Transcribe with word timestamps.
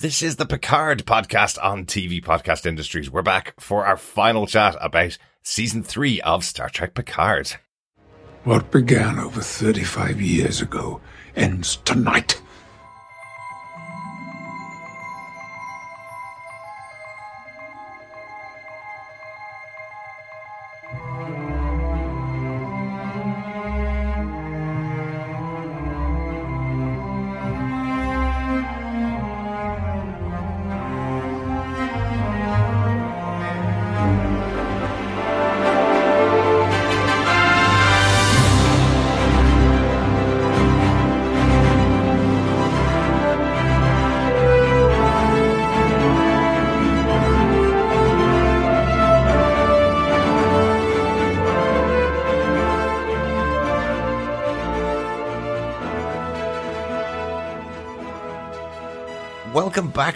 This 0.00 0.22
is 0.22 0.36
the 0.36 0.46
Picard 0.46 1.04
podcast 1.06 1.58
on 1.60 1.84
TV 1.84 2.24
Podcast 2.24 2.66
Industries. 2.66 3.10
We're 3.10 3.22
back 3.22 3.60
for 3.60 3.84
our 3.84 3.96
final 3.96 4.46
chat 4.46 4.76
about 4.80 5.18
season 5.42 5.82
three 5.82 6.20
of 6.20 6.44
Star 6.44 6.68
Trek 6.68 6.94
Picard. 6.94 7.56
What 8.44 8.70
began 8.70 9.18
over 9.18 9.40
35 9.40 10.20
years 10.20 10.62
ago 10.62 11.00
ends 11.34 11.78
tonight. 11.78 12.37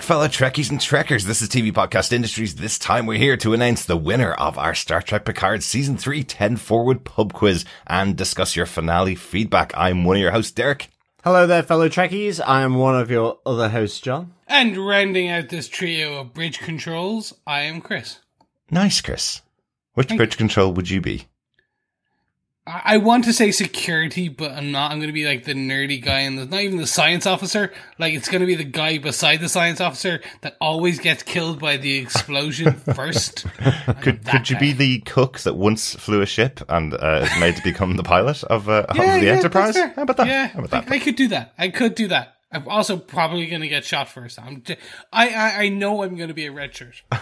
Back, 0.02 0.08
fellow 0.08 0.26
Trekkies 0.26 0.70
and 0.70 0.80
Trekkers. 0.80 1.26
This 1.26 1.42
is 1.42 1.48
TV 1.48 1.72
Podcast 1.72 2.12
Industries. 2.12 2.56
This 2.56 2.78
time 2.78 3.06
we're 3.06 3.18
here 3.18 3.36
to 3.36 3.52
announce 3.52 3.84
the 3.84 3.96
winner 3.96 4.32
of 4.32 4.58
our 4.58 4.74
Star 4.74 5.00
Trek 5.00 5.24
Picard 5.24 5.62
Season 5.62 5.96
3 5.96 6.24
10 6.24 6.56
Forward 6.56 7.04
Pub 7.04 7.32
Quiz 7.32 7.64
and 7.86 8.16
discuss 8.16 8.56
your 8.56 8.66
finale 8.66 9.14
feedback. 9.14 9.72
I'm 9.76 10.04
one 10.04 10.16
of 10.16 10.22
your 10.22 10.32
hosts, 10.32 10.50
Derek. 10.50 10.88
Hello 11.22 11.46
there, 11.46 11.62
fellow 11.62 11.88
Trekkies. 11.88 12.40
I 12.44 12.62
am 12.62 12.76
one 12.76 12.98
of 12.98 13.10
your 13.12 13.38
other 13.46 13.68
hosts, 13.68 14.00
John. 14.00 14.32
And 14.48 14.76
rounding 14.76 15.28
out 15.28 15.50
this 15.50 15.68
trio 15.68 16.20
of 16.20 16.34
bridge 16.34 16.58
controls, 16.58 17.34
I 17.46 17.62
am 17.62 17.80
Chris. 17.80 18.18
Nice, 18.70 19.00
Chris. 19.00 19.40
Which 19.94 20.08
Thank 20.08 20.18
bridge 20.18 20.36
control 20.36 20.72
would 20.72 20.90
you 20.90 21.00
be? 21.00 21.26
I 22.64 22.98
want 22.98 23.24
to 23.24 23.32
say 23.32 23.50
security, 23.50 24.28
but 24.28 24.52
I'm 24.52 24.70
not. 24.70 24.92
I'm 24.92 24.98
going 24.98 25.08
to 25.08 25.12
be 25.12 25.26
like 25.26 25.44
the 25.44 25.52
nerdy 25.52 26.00
guy, 26.00 26.20
and 26.20 26.48
not 26.48 26.60
even 26.60 26.78
the 26.78 26.86
science 26.86 27.26
officer. 27.26 27.72
Like 27.98 28.14
it's 28.14 28.28
going 28.28 28.40
to 28.40 28.46
be 28.46 28.54
the 28.54 28.62
guy 28.62 28.98
beside 28.98 29.40
the 29.40 29.48
science 29.48 29.80
officer 29.80 30.20
that 30.42 30.56
always 30.60 31.00
gets 31.00 31.24
killed 31.24 31.58
by 31.58 31.76
the 31.76 31.98
explosion 31.98 32.74
first. 32.94 33.46
Could 34.02 34.24
could 34.24 34.48
you 34.48 34.56
be 34.58 34.72
the 34.72 35.00
cook 35.00 35.40
that 35.40 35.54
once 35.54 35.96
flew 35.96 36.22
a 36.22 36.26
ship 36.26 36.60
and 36.68 36.94
uh, 36.94 37.26
is 37.28 37.40
made 37.40 37.56
to 37.56 37.62
become 37.64 37.96
the 37.96 38.04
pilot 38.04 38.44
of, 38.44 38.68
uh, 38.68 38.86
of 38.88 38.96
the 38.96 39.02
yeah, 39.02 39.32
Enterprise? 39.32 39.76
How 39.76 40.02
about 40.02 40.18
that? 40.18 40.28
Yeah, 40.28 40.46
How 40.46 40.60
about 40.60 40.70
that? 40.70 40.92
I, 40.92 40.96
I 40.96 40.98
could 41.00 41.16
do 41.16 41.28
that. 41.28 41.54
I 41.58 41.68
could 41.68 41.96
do 41.96 42.08
that. 42.08 42.36
I'm 42.52 42.68
also 42.68 42.96
probably 42.96 43.46
going 43.46 43.62
to 43.62 43.68
get 43.68 43.84
shot 43.84 44.08
first. 44.08 44.38
I'm. 44.38 44.62
J- 44.62 44.76
I, 45.12 45.28
I 45.30 45.62
I 45.62 45.68
know 45.68 46.02
I'm 46.02 46.16
going 46.16 46.28
to 46.28 46.34
be 46.34 46.46
a 46.46 46.52
red 46.52 46.74
shirt. 46.74 47.02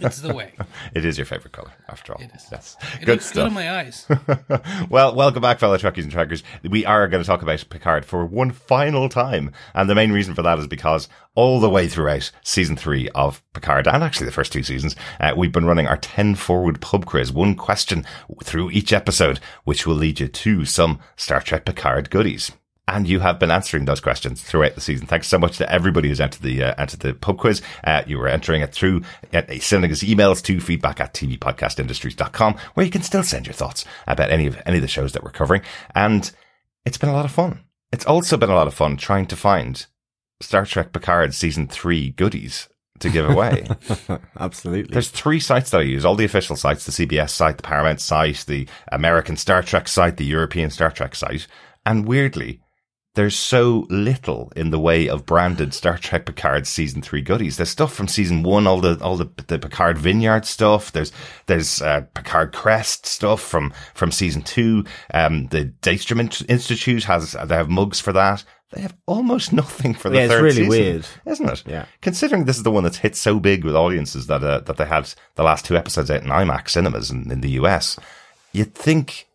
it's 0.00 0.20
the 0.20 0.34
way. 0.34 0.52
It 0.94 1.04
is 1.04 1.16
your 1.18 1.24
favorite 1.24 1.52
color, 1.52 1.72
after 1.88 2.12
all. 2.14 2.20
It 2.20 2.30
is. 2.34 2.46
Yes. 2.50 2.76
It 3.00 3.06
Good 3.06 3.08
looks 3.08 3.32
good 3.32 3.34
stuff. 3.34 3.48
in 3.48 3.54
my 3.54 3.78
eyes. 3.78 4.06
well, 4.90 5.14
welcome 5.14 5.42
back, 5.42 5.58
fellow 5.58 5.76
Trekkies 5.78 6.02
and 6.02 6.12
Trekkers. 6.12 6.42
We 6.62 6.84
are 6.84 7.06
going 7.08 7.22
to 7.22 7.26
talk 7.26 7.42
about 7.42 7.64
Picard 7.70 8.04
for 8.04 8.24
one 8.26 8.50
final 8.50 9.08
time. 9.08 9.52
And 9.74 9.88
the 9.88 9.94
main 9.94 10.12
reason 10.12 10.34
for 10.34 10.42
that 10.42 10.58
is 10.58 10.66
because 10.66 11.08
all 11.34 11.60
the 11.60 11.70
way 11.70 11.86
throughout 11.86 12.30
season 12.42 12.76
three 12.76 13.08
of 13.10 13.42
Picard, 13.52 13.86
and 13.86 14.02
actually 14.02 14.26
the 14.26 14.32
first 14.32 14.52
two 14.52 14.62
seasons, 14.62 14.96
uh, 15.20 15.32
we've 15.36 15.52
been 15.52 15.66
running 15.66 15.86
our 15.86 15.98
10 15.98 16.34
forward 16.34 16.80
pub 16.80 17.06
quiz, 17.06 17.32
one 17.32 17.54
question 17.54 18.04
through 18.42 18.70
each 18.70 18.92
episode, 18.92 19.38
which 19.64 19.86
will 19.86 19.94
lead 19.94 20.18
you 20.20 20.28
to 20.28 20.64
some 20.64 20.98
Star 21.16 21.40
Trek 21.40 21.64
Picard 21.64 22.10
goodies. 22.10 22.52
And 22.96 23.06
you 23.06 23.20
have 23.20 23.38
been 23.38 23.50
answering 23.50 23.84
those 23.84 24.00
questions 24.00 24.40
throughout 24.40 24.74
the 24.74 24.80
season. 24.80 25.06
Thanks 25.06 25.28
so 25.28 25.38
much 25.38 25.58
to 25.58 25.70
everybody 25.70 26.08
who's 26.08 26.18
entered 26.18 26.40
the, 26.40 26.62
uh, 26.64 26.74
entered 26.78 27.00
the 27.00 27.12
pub 27.12 27.36
quiz. 27.36 27.60
Uh, 27.84 28.02
you 28.06 28.16
were 28.16 28.26
entering 28.26 28.62
it 28.62 28.72
through 28.72 29.02
uh, 29.34 29.42
sending 29.60 29.92
us 29.92 30.02
emails 30.02 30.42
to 30.44 30.58
feedback 30.60 30.98
at 30.98 31.12
tvpodcastindustries.com 31.12 32.54
where 32.72 32.86
you 32.86 32.90
can 32.90 33.02
still 33.02 33.22
send 33.22 33.46
your 33.46 33.52
thoughts 33.52 33.84
about 34.06 34.30
any 34.30 34.46
of, 34.46 34.58
any 34.64 34.76
of 34.78 34.82
the 34.82 34.88
shows 34.88 35.12
that 35.12 35.22
we're 35.22 35.30
covering. 35.30 35.60
And 35.94 36.30
it's 36.86 36.96
been 36.96 37.10
a 37.10 37.12
lot 37.12 37.26
of 37.26 37.32
fun. 37.32 37.64
It's 37.92 38.06
also 38.06 38.38
been 38.38 38.48
a 38.48 38.54
lot 38.54 38.66
of 38.66 38.72
fun 38.72 38.96
trying 38.96 39.26
to 39.26 39.36
find 39.36 39.84
Star 40.40 40.64
Trek 40.64 40.94
Picard 40.94 41.34
season 41.34 41.68
three 41.68 42.08
goodies 42.08 42.66
to 43.00 43.10
give 43.10 43.28
away. 43.28 43.66
Absolutely. 44.40 44.90
There's 44.90 45.10
three 45.10 45.40
sites 45.40 45.68
that 45.68 45.82
I 45.82 45.84
use, 45.84 46.06
all 46.06 46.16
the 46.16 46.24
official 46.24 46.56
sites, 46.56 46.86
the 46.86 46.92
CBS 46.92 47.28
site, 47.28 47.58
the 47.58 47.62
Paramount 47.62 48.00
site, 48.00 48.46
the 48.46 48.66
American 48.90 49.36
Star 49.36 49.62
Trek 49.62 49.86
site, 49.86 50.16
the 50.16 50.24
European 50.24 50.70
Star 50.70 50.90
Trek 50.90 51.14
site. 51.14 51.46
And 51.84 52.06
weirdly, 52.06 52.62
there's 53.16 53.34
so 53.36 53.86
little 53.90 54.52
in 54.54 54.70
the 54.70 54.78
way 54.78 55.08
of 55.08 55.26
branded 55.26 55.74
Star 55.74 55.98
Trek 55.98 56.26
Picard 56.26 56.66
season 56.66 57.02
three 57.02 57.22
goodies. 57.22 57.56
There's 57.56 57.70
stuff 57.70 57.92
from 57.92 58.06
season 58.06 58.44
one, 58.44 58.66
all 58.68 58.80
the 58.80 59.02
all 59.02 59.16
the, 59.16 59.28
the 59.48 59.58
Picard 59.58 59.98
Vineyard 59.98 60.44
stuff. 60.44 60.92
There's 60.92 61.10
there's 61.46 61.82
uh, 61.82 62.02
Picard 62.14 62.52
Crest 62.52 63.04
stuff 63.06 63.40
from 63.40 63.72
from 63.94 64.12
season 64.12 64.42
two. 64.42 64.84
Um, 65.12 65.48
the 65.48 65.72
Daystrom 65.82 66.20
Institute 66.48 67.04
has 67.04 67.32
they 67.32 67.56
have 67.56 67.68
mugs 67.68 67.98
for 67.98 68.12
that. 68.12 68.44
They 68.72 68.82
have 68.82 68.94
almost 69.06 69.52
nothing 69.62 69.94
for 69.94 70.08
the 70.10 70.16
Yeah, 70.16 70.22
it's 70.24 70.32
third 70.32 70.42
really 70.42 70.54
season, 70.56 70.68
weird. 70.68 71.06
isn't 71.24 71.48
it? 71.50 71.62
Yeah. 71.66 71.86
Considering 72.02 72.44
this 72.44 72.56
is 72.56 72.62
the 72.64 72.70
one 72.70 72.82
that's 72.84 72.98
hit 72.98 73.16
so 73.16 73.40
big 73.40 73.64
with 73.64 73.74
audiences 73.76 74.26
that 74.28 74.42
uh, 74.44 74.60
that 74.60 74.76
they 74.76 74.86
had 74.86 75.12
the 75.36 75.42
last 75.42 75.64
two 75.64 75.76
episodes 75.76 76.10
out 76.10 76.22
in 76.22 76.28
IMAX 76.28 76.70
cinemas 76.70 77.10
in, 77.10 77.30
in 77.30 77.40
the 77.40 77.50
US, 77.50 77.98
you'd 78.52 78.74
think, 78.74 79.26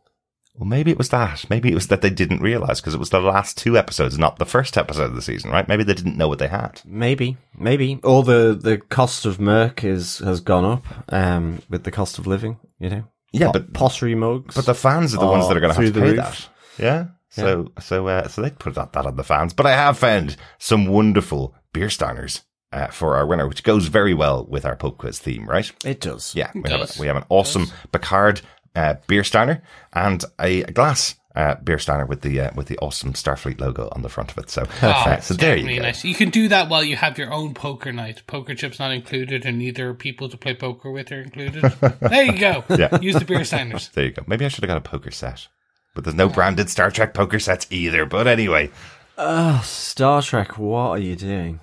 well, 0.62 0.68
maybe 0.68 0.92
it 0.92 0.98
was 1.00 1.10
that. 1.10 1.50
Maybe 1.50 1.72
it 1.72 1.74
was 1.74 1.88
that 1.88 2.04
they 2.04 2.12
didn't 2.12 2.40
realize 2.44 2.80
because 2.80 2.94
it 2.94 3.00
was 3.00 3.10
the 3.10 3.20
last 3.20 3.58
two 3.58 3.80
episodes, 3.80 4.20
not 4.20 4.38
the 4.38 4.46
first 4.46 4.78
episode 4.78 5.06
of 5.06 5.16
the 5.16 5.22
season, 5.24 5.50
right? 5.50 5.68
Maybe 5.68 5.84
they 5.84 5.96
didn't 5.96 6.18
know 6.18 6.28
what 6.28 6.38
they 6.38 6.50
had. 6.50 6.82
Maybe, 6.86 7.38
maybe. 7.58 8.00
Or 8.04 8.22
the, 8.22 8.54
the 8.62 8.78
cost 8.78 9.26
of 9.26 9.40
Merc 9.40 9.84
is, 9.84 10.20
has 10.20 10.40
gone 10.40 10.64
up, 10.64 10.86
um, 11.12 11.64
with 11.68 11.84
the 11.84 11.90
cost 11.90 12.20
of 12.20 12.28
living, 12.28 12.60
you 12.78 12.92
know? 12.92 13.04
Yeah, 13.32 13.48
Pot- 13.48 13.54
but 13.54 13.74
pottery 13.74 14.14
mugs. 14.14 14.54
but 14.54 14.68
the 14.68 14.76
fans 14.76 15.16
are 15.16 15.20
the 15.20 15.26
ones 15.26 15.48
that 15.48 15.58
are 15.58 15.62
going 15.62 15.74
to 15.74 15.82
have 15.82 15.94
to 15.96 16.00
pay 16.00 16.08
roof. 16.12 16.18
that. 16.18 16.50
Yeah. 16.78 17.06
So 17.30 17.72
so 17.80 18.08
uh, 18.08 18.28
so 18.28 18.42
they 18.44 18.52
put 18.52 18.76
that, 18.76 18.94
that 18.94 19.06
on 19.08 19.16
the 19.16 19.24
fans. 19.24 19.54
But 19.54 19.66
I 19.66 19.72
have 19.72 19.98
found 19.98 20.36
some 20.60 20.86
wonderful 20.86 21.56
beer 21.74 21.88
steiners 21.88 22.42
uh, 22.74 22.88
for 22.88 23.16
our 23.16 23.26
winner, 23.26 23.48
which 23.48 23.64
goes 23.64 23.88
very 23.88 24.14
well 24.14 24.46
with 24.46 24.66
our 24.66 24.76
pub 24.76 24.98
quiz 24.98 25.18
theme, 25.18 25.48
right? 25.48 25.72
it 25.86 26.02
does. 26.02 26.36
Yeah, 26.36 26.52
we 26.54 26.70
have, 26.70 26.82
a, 26.82 27.00
we 27.00 27.08
have 27.08 27.16
an 27.16 27.24
awesome 27.30 27.68
Picard 27.92 28.42
uh, 28.76 28.96
beer 29.08 29.24
steiner 29.24 29.62
and 29.94 30.24
a 30.40 30.64
glass 30.64 31.16
uh, 31.36 31.56
beer 31.56 31.80
steiner 31.80 32.06
with 32.06 32.22
the 32.22 32.40
uh, 32.42 32.52
with 32.56 32.68
the 32.68 32.78
awesome 32.80 33.14
Starfleet 33.14 33.60
logo 33.62 33.88
on 33.94 34.02
the 34.02 34.10
front 34.10 34.32
of 34.32 34.38
it. 34.38 34.50
So, 34.50 34.64
Oh, 34.82 34.88
uh, 34.88 35.20
so 35.22 35.34
there 35.34 35.56
you 35.56 35.78
go. 35.78 35.82
Nice. 35.84 36.04
You 36.04 36.14
can 36.14 36.30
do 36.30 36.50
that 36.50 36.68
while 36.68 36.84
you 36.84 36.98
have 36.98 37.18
your 37.18 37.32
own 37.32 37.54
poker 37.54 37.94
night. 37.94 38.24
Poker 38.28 38.54
chips 38.54 38.80
not 38.80 38.92
included, 38.92 39.46
and 39.46 39.58
neither 39.58 39.94
people 39.94 40.28
to 40.28 40.36
play 40.38 40.54
poker 40.54 40.92
with 40.92 41.10
are 41.12 41.22
included. 41.22 41.62
there 42.02 42.24
you 42.26 42.38
go. 42.38 42.64
Yeah. 42.78 43.00
Use 43.00 43.16
the 43.16 43.26
beer 43.26 43.40
steiners. 43.40 43.92
There 43.94 44.06
you 44.06 44.12
go. 44.12 44.24
Maybe 44.28 44.44
I 44.44 44.50
should 44.50 44.64
have 44.64 44.68
got 44.70 44.78
a 44.78 44.82
poker 44.82 45.12
set, 45.12 45.48
but 45.96 46.04
there's 46.04 46.16
no 46.16 46.28
branded 46.28 46.70
Star 46.70 46.92
Trek 46.92 47.14
poker 47.14 47.40
sets 47.40 47.66
either. 47.70 48.06
But 48.06 48.28
anyway, 48.28 48.70
Ugh, 49.18 49.64
Star 49.64 50.22
Trek, 50.22 50.58
what 50.58 50.90
are 50.90 50.98
you 51.00 51.16
doing? 51.16 51.62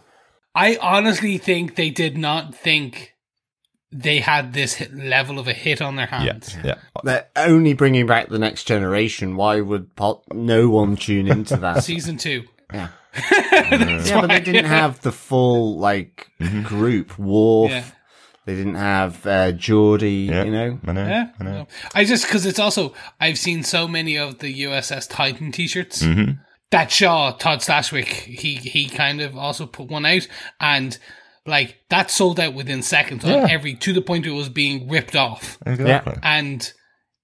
I 0.55 0.79
honestly 0.81 1.37
think 1.39 1.75
they 1.77 1.91
did 1.91 2.17
not 2.17 2.55
think 2.55 3.15
they 3.91 4.21
had 4.21 4.53
this 4.53 4.83
level 4.93 5.39
of 5.39 5.49
a 5.49 5.53
hit 5.53 5.81
on 5.81 5.97
their 5.97 6.07
hands. 6.07 6.55
yeah. 6.57 6.67
yeah. 6.67 6.75
They're 7.05 7.27
only 7.37 7.73
bringing 7.73 8.07
back 8.07 8.29
the 8.29 8.39
next 8.39 8.65
generation. 8.65 9.37
Why 9.37 9.61
would 9.61 9.95
pot- 9.97 10.23
no 10.33 10.69
one 10.69 10.97
tune 10.97 11.27
into 11.29 11.57
that? 11.59 11.85
Season 11.85 12.17
two. 12.17 12.45
yeah. 12.73 12.89
Yeah, 13.31 14.21
but 14.21 14.27
they 14.29 14.41
didn't 14.41 14.67
have 14.67 15.01
the 15.01 15.11
full, 15.13 15.79
like, 15.79 16.31
group. 16.65 17.19
Worf. 17.19 17.71
Yeah. 17.71 17.85
They 18.45 18.55
didn't 18.55 18.77
have 18.77 19.27
uh, 19.27 19.53
Geordi, 19.53 20.29
Yeah. 20.29 20.45
you 20.45 20.51
know? 20.53 20.79
I 20.87 20.93
know. 20.93 21.07
Yeah, 21.07 21.31
I 21.41 21.45
know. 21.45 21.67
I 21.95 22.05
just 22.05 22.25
because 22.27 22.47
it's 22.47 22.59
also 22.59 22.95
I've 23.21 23.39
seen 23.39 23.63
so 23.63 23.87
many 23.89 24.17
of 24.17 24.39
the 24.39 24.63
USS 24.63 25.09
Titan 25.09 25.53
T-shirts. 25.53 26.03
Mm-hmm. 26.03 26.33
That 26.71 26.91
Shaw 26.93 27.33
Todd 27.33 27.59
Stashwick 27.61 28.07
he 28.07 28.55
he 28.57 28.89
kind 28.89 29.21
of 29.21 29.37
also 29.37 29.67
put 29.67 29.89
one 29.89 30.07
out, 30.07 30.27
and 30.61 30.97
like 31.49 31.79
that 31.91 32.11
sold 32.11 32.39
out 32.39 32.55
within 32.55 32.83
seconds. 32.83 33.25
on 33.25 33.31
Yeah. 33.31 33.47
every 33.51 33.75
to 33.75 33.93
the 33.93 34.03
point 34.03 34.27
it 34.27 34.31
was 34.31 34.49
being 34.49 34.89
ripped 34.89 35.17
off, 35.17 35.59
Exactly. 35.67 36.15
and 36.23 36.73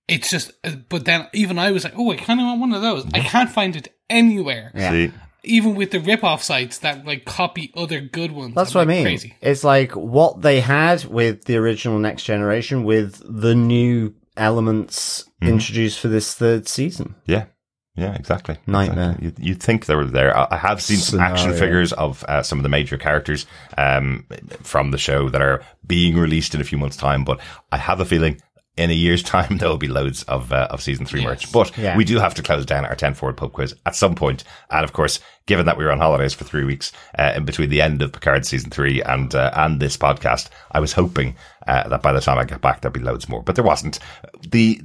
it's 0.08 0.30
just. 0.30 0.52
uh, 0.64 0.72
But 0.88 1.04
then 1.04 1.28
even 1.32 1.58
I 1.58 1.70
was 1.70 1.84
like, 1.84 1.94
oh, 1.96 2.10
I 2.10 2.16
kind 2.16 2.40
of 2.40 2.46
want 2.46 2.60
one 2.60 2.72
of 2.74 2.82
those. 2.82 3.04
I 3.14 3.20
can't 3.20 3.50
find 3.50 3.76
it 3.76 3.88
anywhere. 4.10 4.72
Yeah. 4.74 4.90
See, 4.90 5.12
Even 5.44 5.74
with 5.74 5.90
the 5.90 6.00
rip-off 6.00 6.42
sites 6.42 6.78
that 6.78 7.04
like 7.06 7.24
copy 7.26 7.70
other 7.76 8.00
good 8.00 8.32
ones. 8.32 8.54
That's 8.54 8.74
I'm 8.74 8.80
what 8.80 8.92
I 8.92 8.94
mean. 8.96 9.04
Crazy. 9.04 9.34
It's 9.42 9.62
like 9.64 9.92
what 9.92 10.40
they 10.42 10.60
had 10.60 11.04
with 11.04 11.44
the 11.44 11.56
original 11.56 11.98
Next 11.98 12.24
Generation 12.24 12.84
with 12.84 13.22
the 13.24 13.54
new 13.54 14.14
elements 14.36 15.24
Mm-hmm. 15.42 15.52
introduced 15.52 16.00
for 16.00 16.08
this 16.08 16.32
third 16.34 16.66
season. 16.68 17.16
yeah, 17.26 17.44
Yeah, 17.96 18.14
exactly. 18.14 18.56
Nightmare. 18.66 19.10
Exactly. 19.12 19.26
You, 19.44 19.48
you'd 19.50 19.62
think 19.62 19.86
they 19.86 19.94
were 19.94 20.04
there. 20.04 20.36
I 20.36 20.48
I 20.50 20.56
have 20.56 20.82
seen 20.82 20.96
some 20.98 21.20
action 21.20 21.52
figures 21.52 21.92
of 21.92 22.24
uh, 22.24 22.42
some 22.42 22.58
of 22.58 22.64
the 22.64 22.68
major 22.68 22.98
characters 22.98 23.46
um, 23.78 24.26
from 24.62 24.90
the 24.90 24.98
show 24.98 25.28
that 25.28 25.40
are 25.40 25.62
being 25.86 26.16
released 26.16 26.54
in 26.54 26.60
a 26.60 26.64
few 26.64 26.78
months' 26.78 26.96
time, 26.96 27.24
but 27.24 27.40
I 27.70 27.76
have 27.76 28.00
a 28.00 28.04
feeling 28.04 28.40
in 28.76 28.90
a 28.90 28.94
year's 28.94 29.22
time 29.34 29.58
there 29.58 29.68
will 29.68 29.76
be 29.78 29.86
loads 29.86 30.24
of 30.24 30.52
uh, 30.52 30.66
of 30.70 30.82
season 30.82 31.06
three 31.06 31.24
merch. 31.24 31.52
But 31.52 31.76
Yeah. 31.78 31.96
we 31.96 32.04
do 32.04 32.18
have 32.18 32.34
to 32.34 32.42
close 32.42 32.66
down 32.66 32.84
our 32.84 32.96
ten 32.96 33.14
forward 33.14 33.36
pub 33.36 33.52
quiz 33.52 33.76
at 33.86 33.94
some 33.94 34.16
point. 34.16 34.42
point, 34.42 34.44
and 34.70 34.84
of 34.84 34.92
course, 34.92 35.20
given 35.46 35.66
that 35.66 35.76
we 35.78 35.84
were 35.84 35.92
on 35.92 35.98
holidays 35.98 36.34
for 36.34 36.42
three 36.44 36.64
weeks 36.64 36.90
uh, 37.16 37.34
in 37.36 37.44
between 37.44 37.70
the 37.70 37.80
end 37.80 38.02
of 38.02 38.10
Picard 38.10 38.44
season 38.44 38.70
three 38.70 39.02
and 39.02 39.32
uh, 39.36 39.52
and 39.54 39.78
this 39.78 39.96
podcast, 39.96 40.48
I 40.72 40.80
was 40.80 40.92
hoping 40.94 41.36
uh, 41.68 41.88
that 41.88 42.02
by 42.02 42.12
the 42.12 42.20
time 42.20 42.38
I 42.38 42.44
get 42.44 42.60
back 42.60 42.80
there'd 42.80 42.92
be 42.92 42.98
loads 43.00 43.28
more, 43.28 43.42
but 43.44 43.54
there 43.54 43.64
wasn't. 43.64 44.00
The 44.42 44.80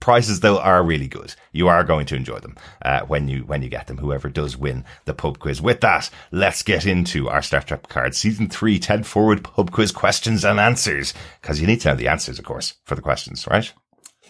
prizes 0.00 0.40
though 0.40 0.58
are 0.58 0.82
really 0.82 1.06
good. 1.06 1.34
You 1.52 1.68
are 1.68 1.84
going 1.84 2.06
to 2.06 2.16
enjoy 2.16 2.38
them 2.40 2.56
uh, 2.82 3.02
when 3.02 3.28
you 3.28 3.40
when 3.44 3.62
you 3.62 3.68
get 3.68 3.86
them. 3.86 3.98
Whoever 3.98 4.28
does 4.28 4.56
win 4.56 4.84
the 5.04 5.14
pub 5.14 5.38
quiz. 5.38 5.62
With 5.62 5.80
that, 5.82 6.10
let's 6.32 6.62
get 6.62 6.86
into 6.86 7.28
our 7.28 7.42
Star 7.42 7.60
Trek 7.60 7.82
Picard 7.82 8.14
season 8.14 8.48
three, 8.48 8.78
10 8.78 9.04
forward 9.04 9.44
pub 9.44 9.70
quiz 9.70 9.92
questions 9.92 10.44
and 10.44 10.58
answers 10.58 11.14
because 11.40 11.60
you 11.60 11.66
need 11.66 11.80
to 11.82 11.88
know 11.88 11.94
the 11.94 12.08
answers, 12.08 12.38
of 12.38 12.44
course, 12.44 12.74
for 12.84 12.94
the 12.94 13.02
questions, 13.02 13.46
right? 13.46 13.72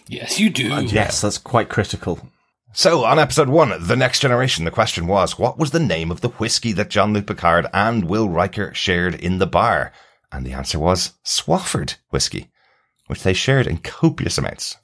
Yes, 0.07 0.39
you 0.39 0.49
do. 0.49 0.83
Yes, 0.85 1.21
that's 1.21 1.37
quite 1.37 1.69
critical. 1.69 2.19
So, 2.73 3.03
on 3.03 3.19
episode 3.19 3.49
one, 3.49 3.73
The 3.85 3.97
Next 3.97 4.21
Generation, 4.21 4.63
the 4.63 4.71
question 4.71 5.05
was, 5.05 5.37
what 5.37 5.57
was 5.57 5.71
the 5.71 5.79
name 5.79 6.09
of 6.09 6.21
the 6.21 6.29
whiskey 6.29 6.71
that 6.73 6.89
Jean-Luc 6.89 7.27
Picard 7.27 7.67
and 7.73 8.05
Will 8.05 8.29
Riker 8.29 8.73
shared 8.73 9.13
in 9.13 9.39
the 9.39 9.45
bar? 9.45 9.91
And 10.31 10.45
the 10.45 10.53
answer 10.53 10.79
was 10.79 11.11
Swafford 11.25 11.95
whiskey, 12.11 12.49
which 13.07 13.23
they 13.23 13.33
shared 13.33 13.67
in 13.67 13.79
copious 13.79 14.37
amounts. 14.37 14.77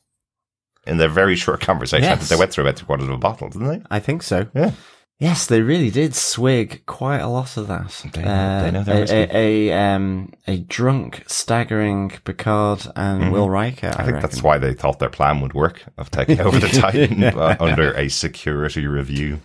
In 0.88 0.98
their 0.98 1.10
very 1.10 1.36
short 1.36 1.62
conversation, 1.62 2.06
I 2.06 2.10
think 2.16 2.22
Yes. 2.22 2.30
they 2.30 2.36
went 2.38 2.52
through 2.52 2.64
about 2.64 2.78
three 2.78 2.86
quarters 2.86 3.08
of 3.08 3.14
a 3.14 3.18
bottle, 3.18 3.50
didn't 3.50 3.68
they? 3.68 3.82
I 3.92 4.00
think 4.00 4.24
so. 4.24 4.48
Yeah. 4.56 4.72
Yes, 5.20 5.48
they 5.48 5.62
really 5.62 5.90
did 5.90 6.14
swig 6.14 6.86
quite 6.86 7.20
a 7.22 7.28
lot 7.28 7.58
of 7.58 7.68
that. 7.68 7.90
They- 8.14 8.22
they 8.22 8.72
know 8.72 8.84
their 8.84 8.98
a, 8.98 9.00
whiskey. 9.00 9.16
a, 9.18 9.70
a, 9.72 9.74
um, 9.96 10.32
a 10.46 10.58
drunk, 10.60 11.24
staggering 11.26 12.12
Picard 12.24 12.86
and 12.96 13.32
Will 13.32 13.50
Riker. 13.50 13.88
I, 13.88 13.90
Mm-hmm. 13.92 14.02
I 14.02 14.04
think 14.04 14.14
reckon. 14.16 14.30
that's 14.30 14.44
why 14.44 14.60
they 14.60 14.74
thought 14.76 15.00
their 15.00 15.10
plan 15.10 15.42
would 15.42 15.54
work 15.56 15.84
of 15.98 16.12
taking 16.12 16.40
over 16.40 16.60
the 16.60 16.68
Titan 16.82 17.24
uh, 17.24 17.58
under 17.60 17.94
a 17.98 18.10
security 18.10 18.86
review. 18.86 19.40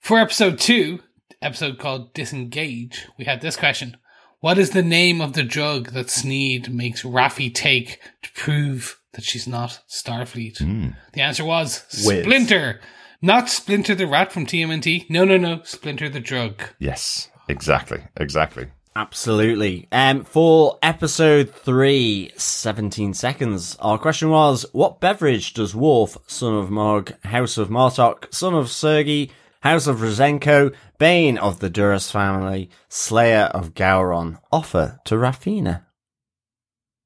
For 0.00 0.18
episode 0.18 0.58
two, 0.58 0.98
episode 1.40 1.78
called 1.78 2.12
Disengage, 2.14 3.06
we 3.18 3.24
had 3.24 3.40
this 3.40 3.56
question. 3.56 3.96
What 4.44 4.58
is 4.58 4.72
the 4.72 4.82
name 4.82 5.22
of 5.22 5.32
the 5.32 5.42
drug 5.42 5.92
that 5.92 6.10
Sneed 6.10 6.70
makes 6.70 7.02
Raffi 7.02 7.50
take 7.54 7.98
to 8.20 8.30
prove 8.32 9.00
that 9.14 9.24
she's 9.24 9.48
not 9.48 9.80
Starfleet? 9.88 10.58
Hmm. 10.58 10.88
The 11.14 11.22
answer 11.22 11.46
was 11.46 11.82
Whiz. 12.04 12.24
Splinter. 12.24 12.78
Not 13.22 13.48
Splinter 13.48 13.94
the 13.94 14.06
rat 14.06 14.32
from 14.32 14.44
TMNT. 14.44 15.08
No, 15.08 15.24
no, 15.24 15.38
no. 15.38 15.62
Splinter 15.62 16.10
the 16.10 16.20
drug. 16.20 16.62
Yes, 16.78 17.30
exactly, 17.48 18.04
exactly. 18.18 18.66
Absolutely. 18.94 19.88
Um, 19.90 20.24
for 20.24 20.78
episode 20.82 21.48
three, 21.50 22.30
17 22.36 23.14
seconds, 23.14 23.78
our 23.80 23.96
question 23.96 24.28
was, 24.28 24.66
what 24.72 25.00
beverage 25.00 25.54
does 25.54 25.74
Worf, 25.74 26.18
son 26.26 26.54
of 26.54 26.68
Mogh, 26.68 27.18
House 27.24 27.56
of 27.56 27.70
Martok, 27.70 28.34
son 28.34 28.52
of 28.52 28.70
Sergey, 28.70 29.30
House 29.64 29.86
of 29.86 30.00
Rozhenko, 30.00 30.74
Bane 30.98 31.38
of 31.38 31.60
the 31.60 31.70
Duras 31.70 32.10
family, 32.10 32.68
Slayer 32.90 33.44
of 33.54 33.72
Gowron, 33.72 34.38
offer 34.52 35.00
to 35.06 35.14
Raffina? 35.14 35.86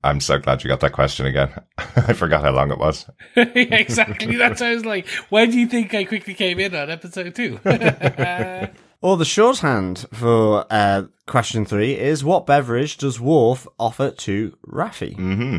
I'm 0.02 0.18
so 0.20 0.40
glad 0.40 0.64
you 0.64 0.68
got 0.68 0.80
that 0.80 0.92
question 0.92 1.26
again. 1.26 1.52
I 1.78 2.14
forgot 2.14 2.42
how 2.42 2.50
long 2.50 2.72
it 2.72 2.78
was. 2.80 3.08
yeah, 3.36 3.44
exactly. 3.54 4.34
That's 4.34 4.60
why 4.60 4.70
I 4.70 4.74
was 4.74 4.84
like, 4.84 5.06
why 5.28 5.46
do 5.46 5.56
you 5.56 5.68
think 5.68 5.94
I 5.94 6.02
quickly 6.02 6.34
came 6.34 6.58
in 6.58 6.74
on 6.74 6.90
episode 6.90 7.32
two? 7.34 7.60
Or 9.00 9.16
the 9.16 9.24
shorthand 9.24 10.06
for 10.12 10.66
uh, 10.68 11.04
question 11.28 11.64
three 11.64 11.96
is, 11.96 12.24
what 12.24 12.46
beverage 12.46 12.96
does 12.96 13.20
Worf 13.20 13.68
offer 13.78 14.10
to 14.10 14.56
Raffi? 14.66 15.14
hmm 15.14 15.58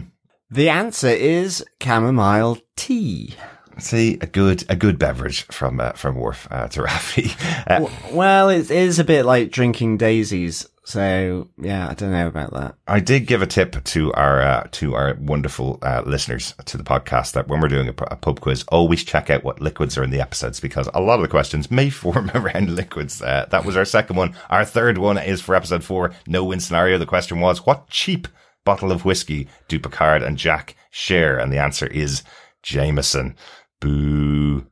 The 0.51 0.67
answer 0.67 1.07
is 1.07 1.63
chamomile 1.81 2.57
tea. 2.75 3.35
See, 3.79 4.17
a 4.21 4.27
good 4.27 4.65
a 4.69 4.75
good 4.75 4.99
beverage 4.99 5.43
from 5.47 5.79
uh, 5.79 5.93
from 5.93 6.15
Worf 6.15 6.47
uh, 6.51 6.67
to 6.69 6.81
Raffi. 6.83 7.35
Uh, 7.67 7.87
Well, 8.13 8.49
it 8.49 8.69
is 8.71 8.99
a 8.99 9.03
bit 9.03 9.25
like 9.25 9.51
drinking 9.51 9.97
daisies. 9.97 10.67
So 10.85 11.47
yeah, 11.61 11.87
I 11.87 11.93
don't 11.93 12.11
know 12.11 12.25
about 12.25 12.51
that. 12.53 12.75
I 12.87 12.99
did 12.99 13.27
give 13.27 13.43
a 13.43 13.47
tip 13.47 13.83
to 13.83 14.11
our 14.13 14.41
uh, 14.41 14.67
to 14.71 14.95
our 14.95 15.15
wonderful 15.19 15.77
uh, 15.83 16.01
listeners 16.03 16.55
to 16.65 16.77
the 16.77 16.83
podcast 16.83 17.33
that 17.33 17.47
when 17.47 17.61
we're 17.61 17.67
doing 17.67 17.89
a, 17.89 17.93
a 18.09 18.15
pub 18.15 18.39
quiz, 18.39 18.65
always 18.69 19.03
check 19.03 19.29
out 19.29 19.43
what 19.43 19.61
liquids 19.61 19.99
are 19.99 20.03
in 20.03 20.09
the 20.09 20.19
episodes 20.19 20.59
because 20.59 20.89
a 20.95 20.99
lot 20.99 21.15
of 21.15 21.21
the 21.21 21.27
questions 21.27 21.69
may 21.69 21.89
form 21.91 22.31
around 22.33 22.71
liquids. 22.75 23.21
Uh, 23.21 23.45
that 23.51 23.65
was 23.65 23.77
our 23.77 23.85
second 23.85 24.15
one. 24.15 24.35
Our 24.49 24.65
third 24.65 24.97
one 24.97 25.19
is 25.19 25.41
for 25.41 25.53
episode 25.53 25.83
four, 25.83 26.11
no 26.25 26.43
win 26.43 26.59
scenario. 26.59 26.97
The 26.97 27.05
question 27.05 27.39
was, 27.39 27.67
what 27.67 27.87
cheap 27.89 28.27
bottle 28.65 28.91
of 28.91 29.05
whiskey 29.05 29.47
do 29.67 29.79
Picard 29.79 30.23
and 30.23 30.37
Jack 30.37 30.75
share? 30.89 31.37
And 31.37 31.53
the 31.53 31.59
answer 31.59 31.85
is 31.85 32.23
Jameson. 32.63 33.35
Boo! 33.79 34.65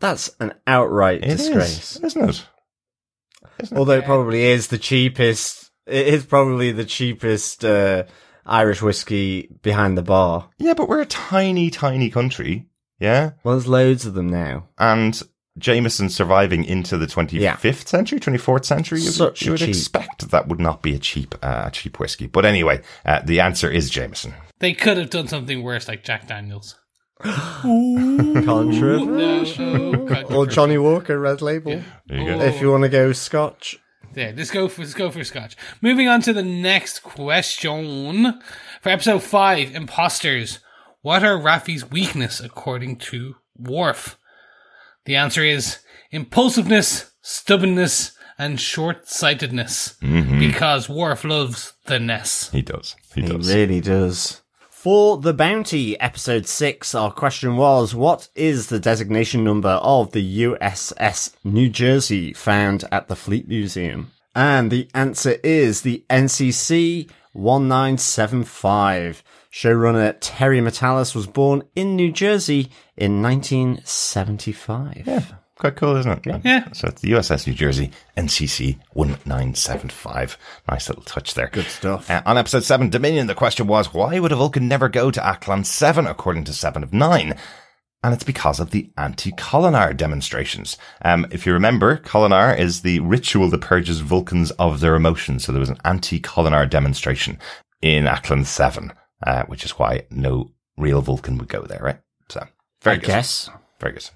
That's 0.00 0.30
an 0.40 0.54
outright 0.66 1.22
It 1.22 1.30
is, 1.30 1.46
disgrace. 1.48 1.96
isn't 2.02 2.28
it? 2.30 2.46
Although 3.74 3.98
it 3.98 4.04
probably 4.04 4.42
is 4.44 4.68
the 4.68 4.78
cheapest. 4.78 5.70
It 5.86 6.06
is 6.08 6.24
probably 6.26 6.72
the 6.72 6.84
cheapest 6.84 7.64
uh, 7.64 8.04
Irish 8.46 8.82
whiskey 8.82 9.48
behind 9.62 9.96
the 9.98 10.02
bar. 10.02 10.48
Yeah, 10.58 10.74
but 10.74 10.88
we're 10.88 11.00
a 11.02 11.06
tiny, 11.06 11.70
tiny 11.70 12.10
country. 12.10 12.68
Yeah. 12.98 13.32
Well, 13.44 13.54
there's 13.56 13.66
loads 13.68 14.06
of 14.06 14.14
them 14.14 14.28
now. 14.28 14.68
and 14.78 15.20
Jameson 15.58 16.08
surviving 16.08 16.64
into 16.64 16.96
the 16.96 17.06
25th 17.06 17.40
Yeah. 17.40 17.72
century, 17.84 18.18
24th 18.20 18.64
century, 18.64 19.00
you, 19.00 19.10
Such 19.10 19.42
you 19.42 19.50
would 19.50 19.58
cheap. 19.60 19.68
expect 19.68 20.30
that 20.30 20.48
would 20.48 20.60
not 20.60 20.82
be 20.82 20.94
a 20.94 20.98
cheap, 20.98 21.34
uh, 21.42 21.68
cheap 21.70 21.98
whiskey. 22.00 22.26
But 22.26 22.46
anyway, 22.46 22.80
uh, 23.04 23.20
the 23.24 23.40
answer 23.40 23.70
is 23.70 23.90
Jameson. 23.90 24.32
they 24.60 24.72
could 24.72 24.96
have 24.96 25.10
done 25.10 25.28
something 25.28 25.62
worse, 25.62 25.88
like 25.88 26.04
Jack 26.04 26.26
Daniels. 26.28 26.76
Controversial. 28.44 29.92
No, 29.92 30.22
Or 30.30 30.46
Johnny 30.46 30.78
Walker 30.78 31.18
Red 31.18 31.42
Label. 31.42 31.82
There 32.06 32.18
you 32.18 32.26
go. 32.26 32.40
If 32.42 32.60
you 32.60 32.70
want 32.70 32.82
to 32.84 32.88
go 32.88 33.12
Scotch. 33.12 33.78
Yeah, 34.14 34.32
let's 34.36 34.50
go 34.50 34.68
for 34.68 34.82
let's 34.82 34.92
go 34.94 35.10
for 35.10 35.24
Scotch. 35.24 35.56
Moving 35.80 36.06
on 36.08 36.20
to 36.22 36.32
the 36.32 36.42
next 36.42 37.00
question 37.02 38.40
for 38.82 38.88
episode 38.90 39.22
five: 39.22 39.74
Imposters. 39.74 40.58
What 41.00 41.24
are 41.24 41.38
Raffi's 41.38 41.90
weakness 41.90 42.38
according 42.40 42.96
to 42.96 43.36
Worf? 43.58 44.18
The 45.06 45.16
answer 45.16 45.42
is 45.42 45.78
impulsiveness, 46.10 47.10
stubbornness, 47.22 48.12
and 48.38 48.60
short-sightedness. 48.60 49.96
Mm-hmm. 50.02 50.38
Because 50.38 50.88
Worf 50.88 51.24
loves 51.24 51.72
the 51.86 51.98
Ness. 51.98 52.50
He 52.50 52.62
does. 52.62 52.94
He 53.14 53.22
He 53.22 53.28
does. 53.28 53.52
really 53.52 53.80
does. 53.80 54.42
For 54.82 55.16
the 55.16 55.32
bounty, 55.32 55.96
episode 56.00 56.48
six, 56.48 56.92
our 56.92 57.12
question 57.12 57.56
was, 57.56 57.94
what 57.94 58.26
is 58.34 58.66
the 58.66 58.80
designation 58.80 59.44
number 59.44 59.68
of 59.68 60.10
the 60.10 60.42
USS 60.42 61.36
New 61.44 61.68
Jersey 61.68 62.32
found 62.32 62.84
at 62.90 63.06
the 63.06 63.14
Fleet 63.14 63.46
Museum? 63.46 64.10
And 64.34 64.72
the 64.72 64.88
answer 64.92 65.36
is 65.44 65.82
the 65.82 66.04
NCC 66.10 67.08
1975. 67.32 69.22
Showrunner 69.52 70.16
Terry 70.20 70.58
Matalas 70.58 71.14
was 71.14 71.28
born 71.28 71.62
in 71.76 71.94
New 71.94 72.10
Jersey 72.10 72.72
in 72.96 73.22
1975. 73.22 75.04
yeah, 75.06 75.22
quite 75.58 75.76
cool, 75.76 75.96
isn't 75.96 76.26
it? 76.26 76.40
Yeah. 76.44 76.72
So 76.72 76.88
it's 76.88 77.00
the 77.00 77.12
USS 77.12 77.46
New 77.46 77.54
Jersey 77.54 77.90
NCC 78.16 78.78
1975. 78.94 80.38
Nice 80.68 80.88
little 80.88 81.04
touch 81.04 81.34
there. 81.34 81.48
Good 81.48 81.66
stuff. 81.66 82.10
Uh, 82.10 82.22
on 82.26 82.38
episode 82.38 82.64
7, 82.64 82.90
Dominion, 82.90 83.26
the 83.26 83.34
question 83.34 83.66
was, 83.66 83.94
why 83.94 84.18
would 84.18 84.32
a 84.32 84.36
Vulcan 84.36 84.68
never 84.68 84.88
go 84.88 85.10
to 85.10 85.20
Aklian 85.20 85.64
7 85.64 86.06
according 86.06 86.44
to 86.44 86.52
7 86.52 86.82
of 86.82 86.92
9? 86.92 87.36
And 88.04 88.12
it's 88.12 88.24
because 88.24 88.58
of 88.58 88.72
the 88.72 88.90
anti-Kolinahr 88.98 89.96
demonstrations. 89.96 90.76
Um, 91.02 91.26
if 91.30 91.46
you 91.46 91.52
remember, 91.52 91.98
Kolinahr 91.98 92.58
is 92.58 92.82
the 92.82 92.98
ritual 93.00 93.48
that 93.50 93.60
purges 93.60 94.00
Vulcans 94.00 94.50
of 94.52 94.80
their 94.80 94.96
emotions. 94.96 95.44
So 95.44 95.52
there 95.52 95.60
was 95.60 95.70
an 95.70 95.78
anti-Kolinahr 95.84 96.68
demonstration 96.68 97.38
in 97.80 98.04
Aklian 98.06 98.44
7, 98.44 98.92
uh, 99.24 99.44
which 99.44 99.64
is 99.64 99.78
why 99.78 100.06
no 100.10 100.50
real 100.76 101.00
Vulcan 101.00 101.38
would 101.38 101.48
go 101.48 101.62
there, 101.62 101.80
right? 101.80 102.00
So, 102.28 102.44
very 102.82 102.96
I 102.96 102.98
good. 102.98 103.06
guess. 103.06 103.50
Very 103.78 103.92
good. 103.92 104.10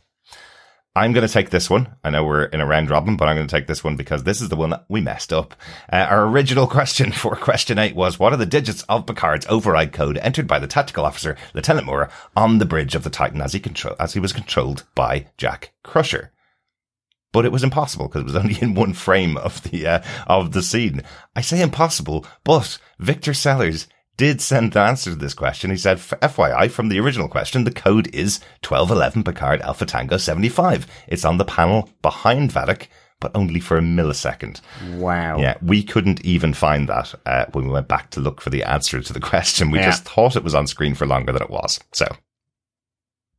I'm 0.96 1.12
going 1.12 1.26
to 1.26 1.32
take 1.32 1.50
this 1.50 1.68
one. 1.68 1.94
I 2.02 2.08
know 2.08 2.24
we're 2.24 2.44
in 2.44 2.62
a 2.62 2.66
round 2.66 2.88
robin, 2.88 3.18
but 3.18 3.28
I'm 3.28 3.36
going 3.36 3.46
to 3.46 3.54
take 3.54 3.66
this 3.66 3.84
one 3.84 3.96
because 3.96 4.22
this 4.22 4.40
is 4.40 4.48
the 4.48 4.56
one 4.56 4.70
that 4.70 4.86
we 4.88 5.02
messed 5.02 5.30
up. 5.30 5.54
Uh, 5.92 5.96
our 5.96 6.24
original 6.24 6.66
question 6.78 7.12
for 7.12 7.36
question 7.36 7.78
eight 7.78 7.94
was, 7.94 8.18
what 8.18 8.32
are 8.32 8.38
the 8.38 8.46
digits 8.46 8.82
of 8.88 9.04
Picard's 9.04 9.44
override 9.50 9.92
code 9.92 10.16
entered 10.16 10.46
by 10.46 10.58
the 10.58 10.66
tactical 10.66 11.04
officer, 11.04 11.36
Lieutenant 11.52 11.84
Moore, 11.84 12.08
on 12.34 12.56
the 12.56 12.64
bridge 12.64 12.94
of 12.94 13.04
the 13.04 13.10
Titan 13.10 13.42
as 13.42 13.52
he 13.52 13.60
control, 13.60 13.94
as 14.00 14.14
he 14.14 14.20
was 14.20 14.32
controlled 14.32 14.84
by 14.94 15.26
Jack 15.36 15.74
Crusher? 15.84 16.32
But 17.30 17.44
it 17.44 17.52
was 17.52 17.62
impossible 17.62 18.08
because 18.08 18.22
it 18.22 18.32
was 18.32 18.36
only 18.42 18.58
in 18.62 18.74
one 18.74 18.94
frame 18.94 19.36
of 19.36 19.62
the, 19.64 19.86
uh, 19.86 20.02
of 20.26 20.52
the 20.52 20.62
scene. 20.62 21.02
I 21.36 21.42
say 21.42 21.60
impossible, 21.60 22.24
but 22.42 22.78
Victor 22.98 23.34
Sellers 23.34 23.86
did 24.16 24.40
send 24.40 24.72
the 24.72 24.80
answer 24.80 25.10
to 25.10 25.16
this 25.16 25.34
question. 25.34 25.70
He 25.70 25.76
said, 25.76 25.98
FYI, 25.98 26.70
from 26.70 26.88
the 26.88 26.98
original 27.00 27.28
question, 27.28 27.64
the 27.64 27.70
code 27.70 28.08
is 28.14 28.38
1211 28.66 29.24
Picard 29.24 29.60
Alpha 29.62 29.84
Tango 29.86 30.16
75. 30.16 30.86
It's 31.08 31.24
on 31.24 31.38
the 31.38 31.44
panel 31.44 31.90
behind 32.02 32.50
Vadic, 32.52 32.86
but 33.20 33.32
only 33.34 33.60
for 33.60 33.76
a 33.78 33.82
millisecond. 33.82 34.60
Wow. 34.94 35.38
Yeah, 35.38 35.56
we 35.62 35.82
couldn't 35.82 36.24
even 36.24 36.54
find 36.54 36.88
that 36.88 37.14
uh, 37.26 37.46
when 37.52 37.66
we 37.66 37.72
went 37.72 37.88
back 37.88 38.10
to 38.10 38.20
look 38.20 38.40
for 38.40 38.50
the 38.50 38.62
answer 38.62 39.00
to 39.00 39.12
the 39.12 39.20
question. 39.20 39.70
We 39.70 39.78
Yeah. 39.78 39.86
just 39.86 40.04
thought 40.04 40.36
it 40.36 40.44
was 40.44 40.54
on 40.54 40.66
screen 40.66 40.94
for 40.94 41.06
longer 41.06 41.32
than 41.32 41.42
it 41.42 41.50
was. 41.50 41.80
So, 41.92 42.06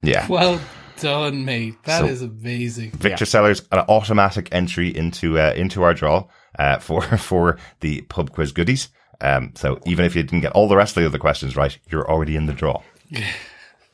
yeah. 0.02 0.28
Well 0.28 0.60
done, 1.00 1.46
mate. 1.46 1.76
That 1.84 2.06
is 2.06 2.20
So- 2.20 2.26
amazing. 2.26 2.92
Victor 2.92 3.26
Sellers, 3.26 3.62
an 3.72 3.80
automatic 3.88 4.50
entry 4.52 4.96
into 4.96 5.40
uh, 5.40 5.54
into 5.56 5.84
our 5.84 5.94
draw 5.94 6.26
uh, 6.58 6.80
for 6.80 7.02
for 7.18 7.58
the 7.82 8.02
pub 8.02 8.32
quiz 8.32 8.52
goodies. 8.52 8.90
Um, 9.20 9.54
so 9.56 9.80
even 9.86 10.06
if 10.06 10.16
you 10.16 10.24
didn't 10.24 10.42
get 10.42 10.52
all 10.52 10.68
the 10.68 10.78
rest 10.78 10.96
of 10.96 11.02
the 11.02 11.08
other 11.08 11.18
questions 11.18 11.56
right, 11.56 11.78
you're 11.90 12.10
already 12.10 12.36
in 12.36 12.46
the 12.46 12.54
draw. 12.54 12.82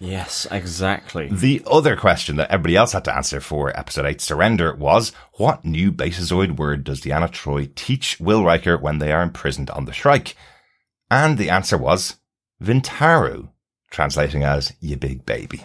Yes, 0.04 0.46
exactly. 0.52 1.30
The 1.32 1.62
other 1.66 1.96
question 1.96 2.36
that 2.36 2.52
everybody 2.52 2.76
else 2.76 2.92
had 2.92 3.06
to 3.06 3.16
answer 3.16 3.40
for 3.40 3.70
episode 3.78 4.06
8 4.06 4.20
Surrender 4.20 4.76
was 4.76 5.14
what 5.36 5.64
new 5.64 5.94
Betazoid 5.94 6.58
word 6.58 6.84
does 6.84 7.00
Deanna 7.00 7.30
Troi 7.32 7.74
teach 7.74 8.20
Will 8.20 8.44
Riker 8.44 8.78
when 8.78 8.98
they 8.98 9.14
are 9.14 9.22
imprisoned 9.22 9.70
on 9.70 9.86
the 9.86 9.94
Shrike? 9.94 10.36
And 11.10 11.38
the 11.38 11.50
answer 11.50 11.78
was 11.78 12.18
Vintaru, 12.62 13.50
translating 13.92 14.44
as 14.44 14.74
you 14.82 14.98
big 14.98 15.26
baby. 15.26 15.64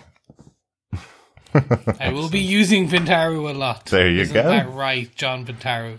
I 1.98 2.12
will 2.12 2.30
be 2.30 2.38
using 2.38 2.88
Vintaru 2.88 3.50
a 3.50 3.54
lot. 3.58 3.86
There 3.86 4.08
you 4.08 4.20
Isn't 4.20 4.34
go. 4.34 4.44
that 4.44 4.70
right, 4.70 5.12
John 5.16 5.46
Vintaru? 5.46 5.98